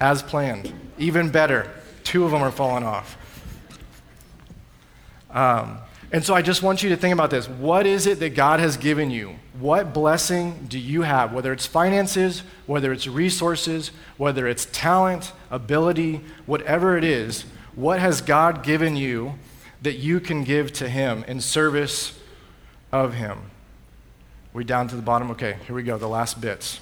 as 0.00 0.22
planned. 0.22 0.72
Even 0.98 1.30
better, 1.30 1.70
two 2.04 2.24
of 2.24 2.30
them 2.30 2.42
are 2.42 2.50
falling 2.50 2.84
off. 2.84 3.16
Um, 5.30 5.78
and 6.12 6.24
so 6.24 6.34
I 6.34 6.42
just 6.42 6.62
want 6.62 6.82
you 6.82 6.88
to 6.88 6.96
think 6.96 7.12
about 7.12 7.30
this. 7.30 7.48
What 7.48 7.86
is 7.86 8.06
it 8.06 8.18
that 8.18 8.30
God 8.30 8.58
has 8.58 8.76
given 8.76 9.10
you? 9.10 9.36
What 9.60 9.94
blessing 9.94 10.66
do 10.68 10.78
you 10.78 11.02
have? 11.02 11.32
Whether 11.32 11.52
it's 11.52 11.66
finances, 11.66 12.42
whether 12.66 12.92
it's 12.92 13.06
resources, 13.06 13.92
whether 14.16 14.48
it's 14.48 14.66
talent, 14.66 15.32
ability, 15.50 16.20
whatever 16.46 16.96
it 16.96 17.04
is, 17.04 17.44
what 17.76 18.00
has 18.00 18.20
God 18.20 18.64
given 18.64 18.96
you 18.96 19.34
that 19.82 19.94
you 19.94 20.18
can 20.18 20.42
give 20.42 20.72
to 20.74 20.88
Him 20.88 21.24
in 21.28 21.40
service 21.40 22.18
of 22.90 23.14
Him? 23.14 23.38
We 24.52 24.64
down 24.64 24.88
to 24.88 24.96
the 24.96 25.02
bottom? 25.02 25.30
Okay, 25.30 25.58
here 25.66 25.76
we 25.76 25.84
go, 25.84 25.96
the 25.96 26.08
last 26.08 26.40
bits. 26.40 26.80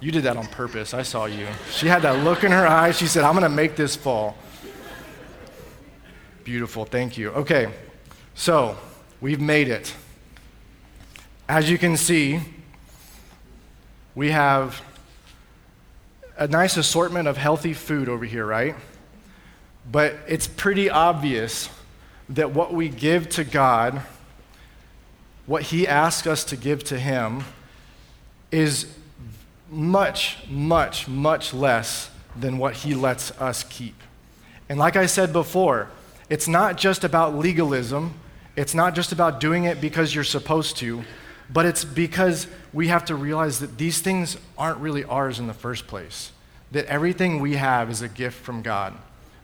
You 0.00 0.10
did 0.10 0.24
that 0.24 0.36
on 0.36 0.46
purpose. 0.48 0.94
I 0.94 1.02
saw 1.02 1.26
you. 1.26 1.46
She 1.70 1.86
had 1.86 2.02
that 2.02 2.24
look 2.24 2.42
in 2.42 2.50
her 2.50 2.66
eyes. 2.66 2.98
She 2.98 3.06
said, 3.06 3.22
I'm 3.22 3.34
going 3.34 3.44
to 3.44 3.48
make 3.48 3.76
this 3.76 3.94
fall. 3.94 4.36
Beautiful. 6.42 6.84
Thank 6.84 7.16
you. 7.16 7.30
Okay, 7.30 7.72
so 8.34 8.76
we've 9.20 9.40
made 9.40 9.68
it. 9.68 9.94
As 11.48 11.70
you 11.70 11.78
can 11.78 11.96
see, 11.96 12.40
we 14.16 14.32
have 14.32 14.82
a 16.36 16.48
nice 16.48 16.76
assortment 16.76 17.28
of 17.28 17.36
healthy 17.36 17.72
food 17.72 18.08
over 18.08 18.24
here, 18.24 18.44
right? 18.44 18.74
But 19.90 20.16
it's 20.26 20.48
pretty 20.48 20.90
obvious 20.90 21.68
that 22.28 22.50
what 22.50 22.74
we 22.74 22.88
give 22.88 23.28
to 23.30 23.44
God, 23.44 24.02
what 25.46 25.62
He 25.64 25.86
asks 25.86 26.26
us 26.26 26.42
to 26.44 26.56
give 26.56 26.82
to 26.84 26.98
Him, 26.98 27.44
is 28.50 28.86
much, 29.72 30.36
much, 30.48 31.08
much 31.08 31.54
less 31.54 32.10
than 32.36 32.58
what 32.58 32.74
He 32.74 32.94
lets 32.94 33.30
us 33.40 33.64
keep. 33.64 33.94
And 34.68 34.78
like 34.78 34.96
I 34.96 35.06
said 35.06 35.32
before, 35.32 35.88
it's 36.28 36.46
not 36.46 36.76
just 36.76 37.04
about 37.04 37.34
legalism, 37.34 38.14
it's 38.54 38.74
not 38.74 38.94
just 38.94 39.12
about 39.12 39.40
doing 39.40 39.64
it 39.64 39.80
because 39.80 40.14
you're 40.14 40.24
supposed 40.24 40.76
to, 40.78 41.02
but 41.50 41.64
it's 41.64 41.84
because 41.84 42.46
we 42.72 42.88
have 42.88 43.04
to 43.06 43.14
realize 43.14 43.60
that 43.60 43.78
these 43.78 44.00
things 44.00 44.36
aren't 44.58 44.78
really 44.78 45.04
ours 45.04 45.38
in 45.38 45.46
the 45.46 45.54
first 45.54 45.86
place. 45.86 46.32
That 46.70 46.86
everything 46.86 47.40
we 47.40 47.56
have 47.56 47.90
is 47.90 48.02
a 48.02 48.08
gift 48.08 48.42
from 48.42 48.62
God. 48.62 48.94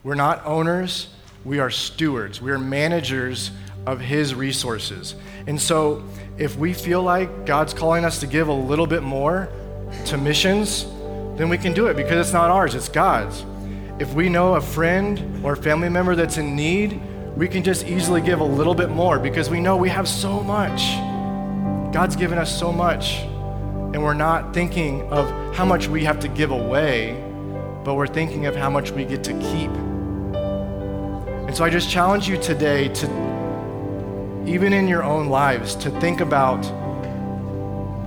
We're 0.02 0.14
not 0.14 0.44
owners, 0.44 1.08
we 1.44 1.58
are 1.58 1.70
stewards, 1.70 2.40
we 2.40 2.50
are 2.50 2.58
managers 2.58 3.50
of 3.86 4.00
His 4.00 4.34
resources. 4.34 5.14
And 5.46 5.60
so, 5.60 6.04
if 6.36 6.56
we 6.56 6.74
feel 6.74 7.02
like 7.02 7.46
God's 7.46 7.72
calling 7.72 8.04
us 8.04 8.20
to 8.20 8.26
give 8.26 8.48
a 8.48 8.52
little 8.52 8.86
bit 8.86 9.02
more 9.02 9.48
to 10.06 10.18
missions, 10.18 10.86
then 11.36 11.48
we 11.48 11.58
can 11.58 11.72
do 11.72 11.86
it 11.86 11.96
because 11.96 12.26
it's 12.26 12.32
not 12.32 12.50
ours, 12.50 12.74
it's 12.74 12.88
God's. 12.88 13.44
If 13.98 14.14
we 14.14 14.28
know 14.28 14.54
a 14.54 14.60
friend 14.60 15.44
or 15.44 15.56
family 15.56 15.88
member 15.88 16.14
that's 16.14 16.36
in 16.36 16.54
need, 16.54 17.00
we 17.36 17.46
can 17.46 17.62
just 17.62 17.86
easily 17.86 18.20
give 18.20 18.40
a 18.40 18.44
little 18.44 18.74
bit 18.74 18.90
more 18.90 19.18
because 19.18 19.48
we 19.48 19.60
know 19.60 19.76
we 19.76 19.88
have 19.88 20.08
so 20.08 20.42
much. 20.42 20.80
God's 21.92 22.16
given 22.16 22.38
us 22.38 22.56
so 22.56 22.72
much, 22.72 23.20
and 23.20 24.02
we're 24.02 24.14
not 24.14 24.52
thinking 24.52 25.02
of 25.12 25.28
how 25.54 25.64
much 25.64 25.88
we 25.88 26.04
have 26.04 26.20
to 26.20 26.28
give 26.28 26.50
away, 26.50 27.24
but 27.84 27.94
we're 27.94 28.06
thinking 28.06 28.46
of 28.46 28.56
how 28.56 28.68
much 28.68 28.90
we 28.90 29.04
get 29.04 29.22
to 29.24 29.32
keep. 29.32 29.70
And 31.48 31.56
so 31.56 31.64
I 31.64 31.70
just 31.70 31.88
challenge 31.88 32.28
you 32.28 32.36
today 32.36 32.88
to, 32.88 33.06
even 34.46 34.72
in 34.72 34.86
your 34.86 35.02
own 35.02 35.28
lives, 35.28 35.74
to 35.76 35.90
think 36.00 36.20
about 36.20 36.62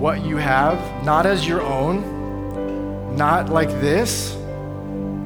what 0.02 0.26
you 0.26 0.36
have, 0.36 1.06
not 1.06 1.26
as 1.26 1.48
your 1.48 1.62
own, 1.62 3.16
not 3.16 3.50
like 3.50 3.70
this 3.80 4.36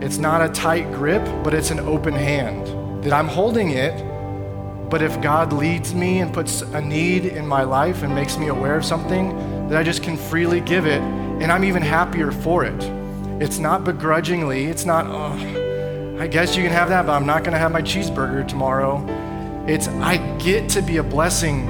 it's 0.02 0.18
not 0.18 0.48
a 0.48 0.50
tight 0.50 0.92
grip, 0.92 1.24
but 1.42 1.54
it's 1.54 1.72
an 1.72 1.80
open 1.80 2.14
hand. 2.14 3.04
That 3.04 3.14
I'm 3.14 3.28
holding 3.28 3.72
it, 3.72 3.98
but 4.90 5.02
if 5.02 5.20
God 5.22 5.54
leads 5.54 5.96
me 5.96 6.20
and 6.20 6.34
puts 6.34 6.62
a 6.62 6.82
need 6.82 7.26
in 7.26 7.48
my 7.48 7.64
life 7.64 8.04
and 8.04 8.14
makes 8.14 8.38
me 8.38 8.50
aware 8.50 8.76
of 8.76 8.84
something, 8.84 9.30
that 9.70 9.78
I 9.78 9.84
just 9.84 10.04
can 10.04 10.18
freely 10.18 10.60
give 10.60 10.86
it, 10.86 11.02
and 11.02 11.52
I'm 11.52 11.64
even 11.64 11.82
happier 11.82 12.32
for 12.32 12.66
it. 12.66 12.84
It's 13.42 13.58
not 13.58 13.86
begrudgingly, 13.86 14.66
it's 14.66 14.86
not, 14.86 15.08
oh, 15.08 16.20
I 16.20 16.28
guess 16.28 16.56
you 16.58 16.64
can 16.64 16.72
have 16.72 16.90
that, 16.90 17.06
but 17.06 17.14
I'm 17.14 17.26
not 17.26 17.44
gonna 17.44 17.58
have 17.58 17.72
my 17.72 17.82
cheeseburger 17.82 18.46
tomorrow. 18.48 19.04
It's, 19.66 19.88
I 19.88 20.18
get 20.38 20.70
to 20.70 20.82
be 20.82 20.98
a 20.98 21.04
blessing 21.04 21.68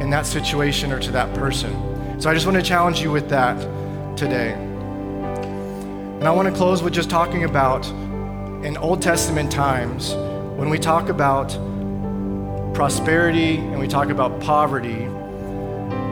in 0.00 0.08
that 0.10 0.24
situation 0.26 0.90
or 0.90 0.98
to 1.00 1.12
that 1.12 1.32
person. 1.34 1.87
So 2.18 2.28
I 2.28 2.34
just 2.34 2.46
want 2.46 2.56
to 2.56 2.64
challenge 2.64 3.00
you 3.00 3.12
with 3.12 3.28
that 3.28 3.56
today. 4.16 4.54
And 6.18 6.24
I 6.24 6.32
want 6.32 6.48
to 6.48 6.54
close 6.54 6.82
with 6.82 6.92
just 6.92 7.08
talking 7.08 7.44
about 7.44 7.86
in 8.64 8.76
Old 8.76 9.00
Testament 9.00 9.52
times, 9.52 10.14
when 10.58 10.68
we 10.68 10.80
talk 10.80 11.10
about 11.10 11.50
prosperity 12.74 13.58
and 13.58 13.78
we 13.78 13.86
talk 13.86 14.08
about 14.08 14.40
poverty, 14.40 15.04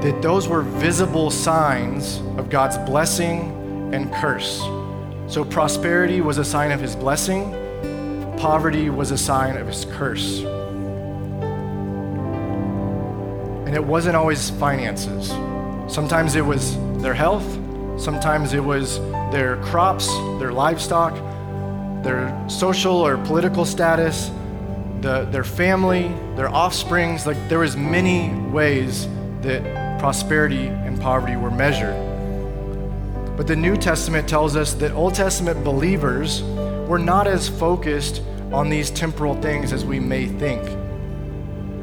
that 0.06 0.20
those 0.22 0.46
were 0.46 0.62
visible 0.62 1.28
signs 1.28 2.18
of 2.38 2.50
God's 2.50 2.78
blessing 2.88 3.92
and 3.92 4.12
curse. 4.14 4.60
So 5.26 5.44
prosperity 5.44 6.20
was 6.20 6.38
a 6.38 6.44
sign 6.44 6.70
of 6.70 6.80
his 6.80 6.94
blessing, 6.94 7.50
poverty 8.38 8.90
was 8.90 9.10
a 9.10 9.18
sign 9.18 9.56
of 9.56 9.66
his 9.66 9.84
curse. 9.86 10.38
And 13.66 13.74
it 13.74 13.82
wasn't 13.84 14.14
always 14.14 14.50
finances. 14.50 15.34
Sometimes 15.88 16.34
it 16.34 16.44
was 16.44 16.76
their 17.00 17.14
health, 17.14 17.46
sometimes 17.96 18.52
it 18.52 18.64
was 18.64 18.98
their 19.30 19.56
crops, 19.62 20.08
their 20.38 20.52
livestock, 20.52 21.14
their 22.02 22.48
social 22.48 22.94
or 22.94 23.16
political 23.18 23.64
status, 23.64 24.30
the, 25.00 25.24
their 25.30 25.44
family, 25.44 26.08
their 26.34 26.48
offsprings. 26.48 27.26
Like 27.26 27.36
there 27.48 27.60
was 27.60 27.76
many 27.76 28.34
ways 28.50 29.06
that 29.42 29.98
prosperity 30.00 30.66
and 30.66 31.00
poverty 31.00 31.36
were 31.36 31.50
measured. 31.50 31.94
But 33.36 33.46
the 33.46 33.56
New 33.56 33.76
Testament 33.76 34.28
tells 34.28 34.56
us 34.56 34.72
that 34.74 34.92
Old 34.92 35.14
Testament 35.14 35.62
believers 35.62 36.42
were 36.88 36.98
not 36.98 37.26
as 37.26 37.48
focused 37.48 38.22
on 38.52 38.70
these 38.70 38.90
temporal 38.90 39.40
things 39.40 39.72
as 39.72 39.84
we 39.84 40.00
may 40.00 40.26
think. 40.26 40.62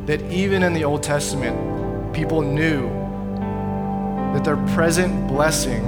That 0.07 0.21
even 0.31 0.63
in 0.63 0.73
the 0.73 0.83
Old 0.83 1.03
Testament, 1.03 2.13
people 2.13 2.41
knew 2.41 3.02
that 4.33 4.43
their 4.43 4.57
present 4.73 5.27
blessing 5.27 5.83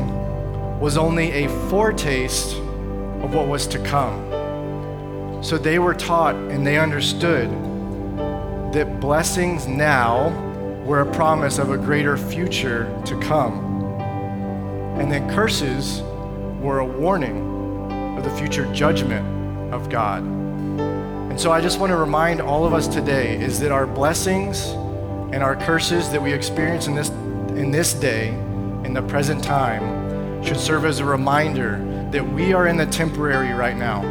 was 0.80 0.98
only 0.98 1.32
a 1.32 1.50
foretaste 1.70 2.56
of 2.56 3.34
what 3.34 3.48
was 3.48 3.66
to 3.68 3.80
come. 3.80 5.44
So 5.44 5.58
they 5.58 5.80
were 5.80 5.94
taught 5.94 6.36
and 6.36 6.66
they 6.66 6.78
understood 6.78 7.50
that 8.74 9.00
blessings 9.00 9.68
now 9.68 10.30
were 10.86 11.02
a 11.02 11.12
promise 11.14 11.58
of 11.58 11.72
a 11.72 11.78
greater 11.78 12.18
future 12.18 12.92
to 13.06 13.20
come, 13.20 13.60
and 15.00 15.12
that 15.12 15.28
curses 15.34 16.02
were 16.62 16.80
a 16.80 16.86
warning 16.86 18.18
of 18.18 18.24
the 18.24 18.30
future 18.38 18.72
judgment 18.74 19.74
of 19.74 19.90
God. 19.90 20.24
And 20.24 21.40
so 21.40 21.52
I 21.52 21.60
just 21.60 21.80
want 21.80 21.92
to 21.92 21.98
remind 21.98 22.42
all 22.42 22.66
of 22.66 22.74
us 22.74 22.88
today 22.88 23.42
is 23.42 23.60
that 23.62 23.72
our 23.72 23.88
blessings 23.88 24.68
and 25.34 25.44
our 25.44 25.56
curses 25.56 26.10
that 26.12 26.22
we 26.22 26.32
experience 26.32 26.88
in 26.88 26.96
this 26.96 27.10
in 27.58 27.72
this 27.72 27.94
day 27.94 28.30
in 28.84 28.94
the 28.94 29.02
present 29.02 29.44
time 29.44 30.44
should 30.44 30.60
serve 30.60 30.86
as 30.86 31.00
a 31.00 31.06
reminder 31.06 31.78
that 32.12 32.26
we 32.34 32.54
are 32.54 32.68
in 32.68 32.78
the 32.78 32.86
temporary 32.86 33.52
right 33.52 33.76
now. 33.76 34.04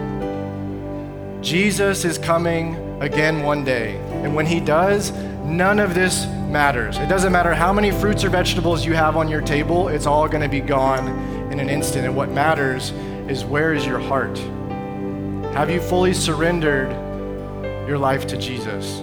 Jesus 1.41 2.05
is 2.05 2.19
coming 2.19 2.75
again 3.03 3.43
one 3.43 3.65
day. 3.65 3.99
And 4.25 4.35
when 4.35 4.47
he 4.47 4.61
does, 4.61 5.13
none 5.45 5.79
of 5.79 5.95
this 5.95 6.27
matters. 6.49 6.97
It 6.99 7.09
doesn't 7.09 7.33
matter 7.33 7.55
how 7.55 7.73
many 7.73 7.91
fruits 7.91 8.25
or 8.25 8.31
vegetables 8.31 8.85
you 8.85 8.95
have 8.95 9.17
on 9.17 9.29
your 9.29 9.43
table, 9.43 9.89
it's 9.89 10.07
all 10.07 10.27
going 10.27 10.43
to 10.43 10.49
be 10.49 10.61
gone 10.61 11.07
in 11.53 11.61
an 11.61 11.69
instant. 11.69 12.07
And 12.07 12.17
what 12.17 12.31
matters 12.31 12.93
is 13.29 13.45
where 13.45 13.75
is 13.75 13.85
your 13.85 13.99
heart? 13.99 14.39
Have 15.55 15.71
you 15.71 15.81
fully 15.81 16.15
surrendered 16.15 16.91
your 17.87 17.99
life 17.99 18.27
to 18.29 18.39
Jesus? 18.39 18.99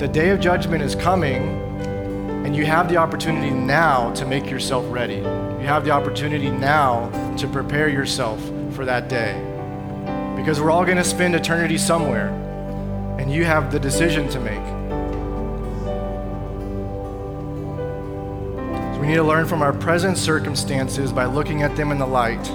The 0.00 0.08
day 0.08 0.30
of 0.30 0.40
judgment 0.40 0.82
is 0.82 0.94
coming, 0.94 1.69
and 2.44 2.56
you 2.56 2.64
have 2.66 2.88
the 2.88 2.96
opportunity 2.96 3.50
now 3.50 4.12
to 4.14 4.24
make 4.26 4.50
yourself 4.50 4.84
ready. 4.88 5.16
You 5.16 5.66
have 5.66 5.84
the 5.84 5.90
opportunity 5.90 6.50
now 6.50 7.10
to 7.36 7.46
prepare 7.46 7.88
yourself 7.88 8.40
for 8.72 8.84
that 8.84 9.08
day. 9.08 9.34
Because 10.36 10.60
we're 10.60 10.70
all 10.70 10.84
going 10.84 10.96
to 10.96 11.04
spend 11.04 11.34
eternity 11.34 11.76
somewhere, 11.76 12.28
and 13.18 13.30
you 13.30 13.44
have 13.44 13.70
the 13.70 13.78
decision 13.78 14.28
to 14.30 14.40
make. 14.40 14.66
So 18.94 19.00
we 19.00 19.06
need 19.06 19.16
to 19.16 19.22
learn 19.22 19.46
from 19.46 19.60
our 19.62 19.72
present 19.72 20.16
circumstances 20.16 21.12
by 21.12 21.26
looking 21.26 21.62
at 21.62 21.76
them 21.76 21.92
in 21.92 21.98
the 21.98 22.06
light 22.06 22.50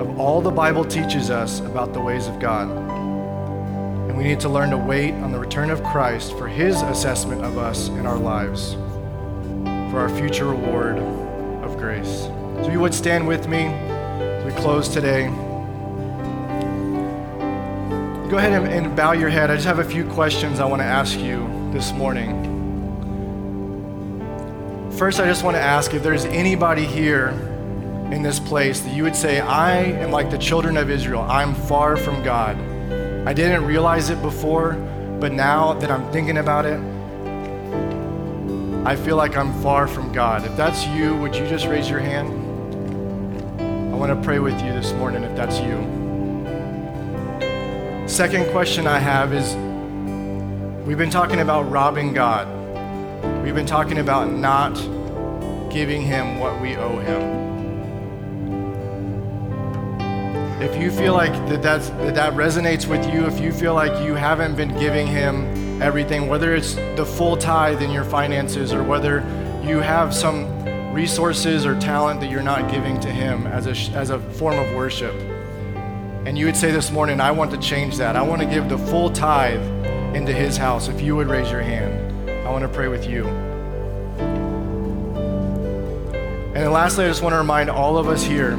of 0.00 0.18
all 0.18 0.40
the 0.40 0.50
Bible 0.50 0.82
teaches 0.82 1.28
us 1.28 1.60
about 1.60 1.92
the 1.92 2.00
ways 2.00 2.26
of 2.26 2.40
God. 2.40 2.89
We 4.20 4.26
need 4.26 4.40
to 4.40 4.50
learn 4.50 4.68
to 4.68 4.76
wait 4.76 5.14
on 5.14 5.32
the 5.32 5.38
return 5.38 5.70
of 5.70 5.82
Christ 5.82 6.36
for 6.36 6.46
his 6.46 6.82
assessment 6.82 7.42
of 7.42 7.56
us 7.56 7.88
in 7.88 8.04
our 8.04 8.18
lives, 8.18 8.74
for 9.90 9.98
our 9.98 10.10
future 10.10 10.44
reward 10.44 10.98
of 10.98 11.78
grace. 11.78 12.24
So 12.62 12.68
you 12.70 12.80
would 12.80 12.92
stand 12.92 13.26
with 13.26 13.48
me 13.48 13.60
as 13.60 14.44
we 14.44 14.52
close 14.60 14.88
today. 14.90 15.28
Go 18.28 18.36
ahead 18.36 18.52
and, 18.52 18.66
and 18.66 18.94
bow 18.94 19.12
your 19.12 19.30
head. 19.30 19.50
I 19.50 19.54
just 19.54 19.66
have 19.66 19.78
a 19.78 19.84
few 19.84 20.04
questions 20.04 20.60
I 20.60 20.66
want 20.66 20.82
to 20.82 20.86
ask 20.86 21.18
you 21.18 21.48
this 21.72 21.90
morning. 21.92 22.36
First, 24.98 25.18
I 25.18 25.24
just 25.24 25.44
want 25.44 25.56
to 25.56 25.62
ask 25.62 25.94
if 25.94 26.02
there's 26.02 26.26
anybody 26.26 26.84
here 26.84 27.30
in 28.12 28.22
this 28.22 28.38
place 28.38 28.80
that 28.80 28.94
you 28.94 29.02
would 29.02 29.16
say, 29.16 29.40
I 29.40 29.76
am 29.80 30.10
like 30.10 30.30
the 30.30 30.36
children 30.36 30.76
of 30.76 30.90
Israel. 30.90 31.22
I'm 31.22 31.54
far 31.54 31.96
from 31.96 32.22
God. 32.22 32.58
I 33.26 33.34
didn't 33.34 33.66
realize 33.66 34.08
it 34.08 34.22
before, 34.22 34.72
but 35.20 35.32
now 35.32 35.74
that 35.74 35.90
I'm 35.90 36.10
thinking 36.10 36.38
about 36.38 36.64
it, 36.64 36.80
I 38.86 38.96
feel 38.96 39.16
like 39.16 39.36
I'm 39.36 39.52
far 39.62 39.86
from 39.86 40.10
God. 40.10 40.46
If 40.46 40.56
that's 40.56 40.86
you, 40.86 41.14
would 41.16 41.36
you 41.36 41.46
just 41.46 41.66
raise 41.66 41.90
your 41.90 42.00
hand? 42.00 42.30
I 43.92 43.96
want 43.96 44.10
to 44.10 44.24
pray 44.24 44.38
with 44.38 44.54
you 44.62 44.72
this 44.72 44.92
morning 44.94 45.22
if 45.22 45.36
that's 45.36 45.60
you. 45.60 46.00
Second 48.08 48.50
question 48.52 48.86
I 48.86 48.98
have 48.98 49.34
is 49.34 49.54
we've 50.86 50.96
been 50.96 51.10
talking 51.10 51.40
about 51.40 51.70
robbing 51.70 52.14
God. 52.14 52.48
We've 53.44 53.54
been 53.54 53.66
talking 53.66 53.98
about 53.98 54.32
not 54.32 54.74
giving 55.70 56.00
him 56.00 56.38
what 56.38 56.58
we 56.58 56.74
owe 56.76 56.98
him. 57.00 57.49
If 60.60 60.80
you 60.80 60.90
feel 60.90 61.14
like 61.14 61.32
that, 61.48 61.62
that 61.62 62.14
that 62.14 62.34
resonates 62.34 62.86
with 62.86 63.10
you, 63.12 63.24
if 63.24 63.40
you 63.40 63.50
feel 63.50 63.72
like 63.72 64.04
you 64.04 64.14
haven't 64.14 64.56
been 64.56 64.76
giving 64.78 65.06
him 65.06 65.80
everything, 65.80 66.28
whether 66.28 66.54
it's 66.54 66.74
the 66.74 67.06
full 67.06 67.34
tithe 67.34 67.80
in 67.80 67.90
your 67.90 68.04
finances 68.04 68.74
or 68.74 68.82
whether 68.82 69.20
you 69.64 69.78
have 69.78 70.14
some 70.14 70.46
resources 70.92 71.64
or 71.64 71.80
talent 71.80 72.20
that 72.20 72.30
you're 72.30 72.42
not 72.42 72.70
giving 72.70 73.00
to 73.00 73.08
him 73.08 73.46
as 73.46 73.66
a, 73.66 73.96
as 73.96 74.10
a 74.10 74.18
form 74.32 74.58
of 74.58 74.74
worship, 74.74 75.14
and 76.26 76.36
you 76.36 76.44
would 76.44 76.56
say 76.56 76.70
this 76.70 76.90
morning, 76.90 77.20
I 77.20 77.30
want 77.30 77.50
to 77.52 77.58
change 77.58 77.96
that. 77.96 78.14
I 78.14 78.20
want 78.20 78.42
to 78.42 78.46
give 78.46 78.68
the 78.68 78.76
full 78.76 79.08
tithe 79.08 79.62
into 80.14 80.34
his 80.34 80.58
house. 80.58 80.88
If 80.88 81.00
you 81.00 81.16
would 81.16 81.28
raise 81.28 81.50
your 81.50 81.62
hand, 81.62 82.28
I 82.46 82.50
want 82.50 82.62
to 82.62 82.68
pray 82.68 82.88
with 82.88 83.08
you. 83.08 83.26
And 86.48 86.66
then 86.66 86.72
lastly, 86.72 87.06
I 87.06 87.08
just 87.08 87.22
want 87.22 87.32
to 87.32 87.38
remind 87.38 87.70
all 87.70 87.96
of 87.96 88.08
us 88.08 88.22
here 88.22 88.58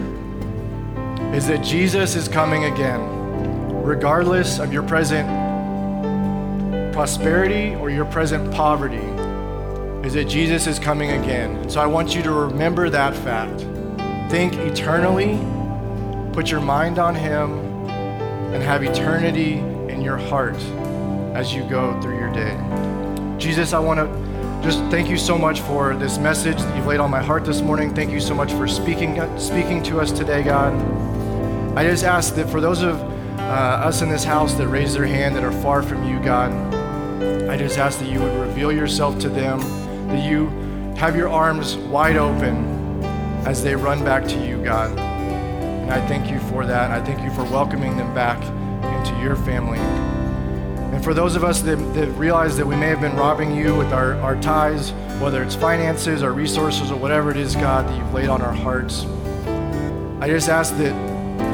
is 1.33 1.47
that 1.47 1.63
Jesus 1.63 2.15
is 2.15 2.27
coming 2.27 2.65
again, 2.65 3.01
regardless 3.83 4.59
of 4.59 4.73
your 4.73 4.83
present 4.83 5.27
prosperity 6.93 7.73
or 7.75 7.89
your 7.89 8.03
present 8.05 8.53
poverty, 8.53 8.97
is 10.05 10.13
that 10.13 10.25
Jesus 10.25 10.67
is 10.67 10.77
coming 10.77 11.11
again. 11.11 11.69
So 11.69 11.79
I 11.79 11.85
want 11.85 12.13
you 12.13 12.21
to 12.23 12.31
remember 12.31 12.89
that 12.89 13.15
fact. 13.15 13.61
Think 14.29 14.55
eternally, 14.55 15.39
put 16.33 16.51
your 16.51 16.59
mind 16.59 16.99
on 16.99 17.15
Him, 17.15 17.59
and 18.53 18.61
have 18.61 18.83
eternity 18.83 19.53
in 19.91 20.01
your 20.01 20.17
heart 20.17 20.57
as 21.33 21.53
you 21.53 21.63
go 21.69 21.99
through 22.01 22.19
your 22.19 22.33
day. 22.33 22.57
Jesus, 23.37 23.71
I 23.71 23.79
want 23.79 23.99
to 23.99 24.61
just 24.61 24.79
thank 24.91 25.09
you 25.09 25.17
so 25.17 25.37
much 25.37 25.61
for 25.61 25.95
this 25.95 26.17
message 26.17 26.57
that 26.57 26.75
you've 26.75 26.85
laid 26.85 26.99
on 26.99 27.09
my 27.09 27.21
heart 27.21 27.45
this 27.45 27.61
morning. 27.61 27.95
Thank 27.95 28.11
you 28.11 28.19
so 28.19 28.35
much 28.35 28.51
for 28.51 28.67
speaking, 28.67 29.15
speaking 29.39 29.81
to 29.83 30.01
us 30.01 30.11
today, 30.11 30.43
God. 30.43 30.73
I 31.73 31.85
just 31.85 32.03
ask 32.03 32.35
that 32.35 32.49
for 32.49 32.59
those 32.59 32.81
of 32.81 32.99
uh, 33.39 33.43
us 33.43 34.01
in 34.01 34.09
this 34.09 34.25
house 34.25 34.55
that 34.55 34.67
raise 34.67 34.93
their 34.93 35.05
hand 35.05 35.37
that 35.37 35.43
are 35.45 35.53
far 35.53 35.81
from 35.81 36.03
you, 36.03 36.19
God, 36.19 36.51
I 37.49 37.55
just 37.55 37.77
ask 37.77 37.97
that 37.99 38.09
you 38.09 38.19
would 38.19 38.33
reveal 38.45 38.73
yourself 38.73 39.17
to 39.19 39.29
them, 39.29 39.61
that 40.09 40.29
you 40.29 40.47
have 40.97 41.15
your 41.15 41.29
arms 41.29 41.77
wide 41.77 42.17
open 42.17 43.01
as 43.45 43.63
they 43.63 43.73
run 43.73 44.03
back 44.03 44.27
to 44.27 44.45
you, 44.45 44.61
God. 44.61 44.99
And 44.99 45.89
I 45.89 46.05
thank 46.07 46.29
you 46.29 46.41
for 46.41 46.65
that. 46.65 46.91
I 46.91 47.01
thank 47.05 47.21
you 47.21 47.31
for 47.31 47.45
welcoming 47.45 47.95
them 47.95 48.13
back 48.13 48.43
into 48.99 49.17
your 49.21 49.37
family. 49.37 49.79
And 49.79 51.01
for 51.01 51.13
those 51.13 51.37
of 51.37 51.45
us 51.45 51.61
that, 51.61 51.77
that 51.93 52.09
realize 52.17 52.57
that 52.57 52.67
we 52.67 52.75
may 52.75 52.87
have 52.87 52.99
been 52.99 53.15
robbing 53.15 53.55
you 53.55 53.77
with 53.77 53.93
our, 53.93 54.15
our 54.15 54.35
tithes, 54.41 54.91
whether 55.21 55.41
it's 55.41 55.55
finances 55.55 56.21
or 56.21 56.33
resources 56.33 56.91
or 56.91 56.97
whatever 56.97 57.31
it 57.31 57.37
is, 57.37 57.55
God, 57.55 57.87
that 57.87 57.97
you've 57.97 58.13
laid 58.13 58.27
on 58.27 58.41
our 58.41 58.53
hearts, 58.53 59.05
I 60.19 60.27
just 60.27 60.49
ask 60.49 60.75
that 60.77 61.10
that 61.10 61.10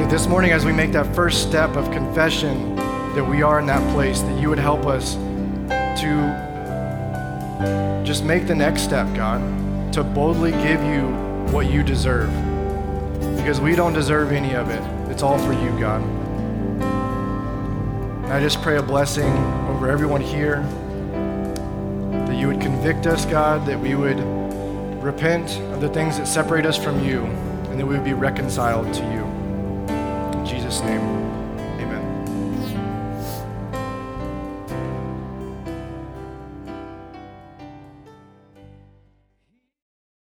this 0.10 0.26
morning, 0.26 0.52
as 0.52 0.66
we 0.66 0.72
make 0.72 0.94
that 0.94 1.14
first 1.14 1.48
step 1.48 1.76
of 1.76 1.92
confession, 1.92 2.76
that 3.16 3.24
we 3.24 3.44
are 3.44 3.60
in 3.60 3.68
that 3.68 3.94
place, 3.94 4.22
that 4.22 4.42
you 4.42 4.50
would 4.50 4.58
help 4.58 4.86
us 4.86 5.16
to 6.02 8.04
just 8.06 8.24
make 8.24 8.48
the 8.48 8.56
next 8.56 8.84
step, 8.84 9.06
God, 9.16 9.42
to 9.94 10.04
boldly 10.04 10.52
give 10.52 10.82
you 10.84 11.02
what 11.52 11.70
you 11.70 11.84
deserve. 11.84 12.32
Because 13.38 13.60
we 13.60 13.76
don't 13.76 13.94
deserve 13.94 14.32
any 14.32 14.56
of 14.56 14.70
it. 14.70 14.82
It's 15.12 15.24
all 15.24 15.38
for 15.38 15.54
you, 15.54 15.78
God. 15.80 16.02
And 18.24 18.34
I 18.34 18.40
just 18.40 18.62
pray 18.62 18.78
a 18.78 18.82
blessing 18.82 19.32
over 19.70 19.90
everyone 19.90 20.22
here, 20.22 20.62
that 22.28 22.36
you 22.36 22.48
would 22.48 22.62
convict 22.62 23.08
us, 23.08 23.26
God, 23.26 23.66
that 23.68 23.80
we 23.80 23.96
would 23.96 24.20
repent 25.04 25.60
of 25.74 25.82
the 25.82 25.90
things 25.90 26.18
that 26.18 26.28
separate 26.28 26.66
us 26.66 26.78
from 26.78 27.04
you, 27.04 27.24
and 27.70 27.80
that 27.80 27.86
we 27.86 27.96
would 27.96 28.06
be 28.06 28.14
reconciled 28.14 28.94
to 28.94 29.04
you. 29.14 29.17
Jesus' 30.78 30.86
name. 30.86 31.17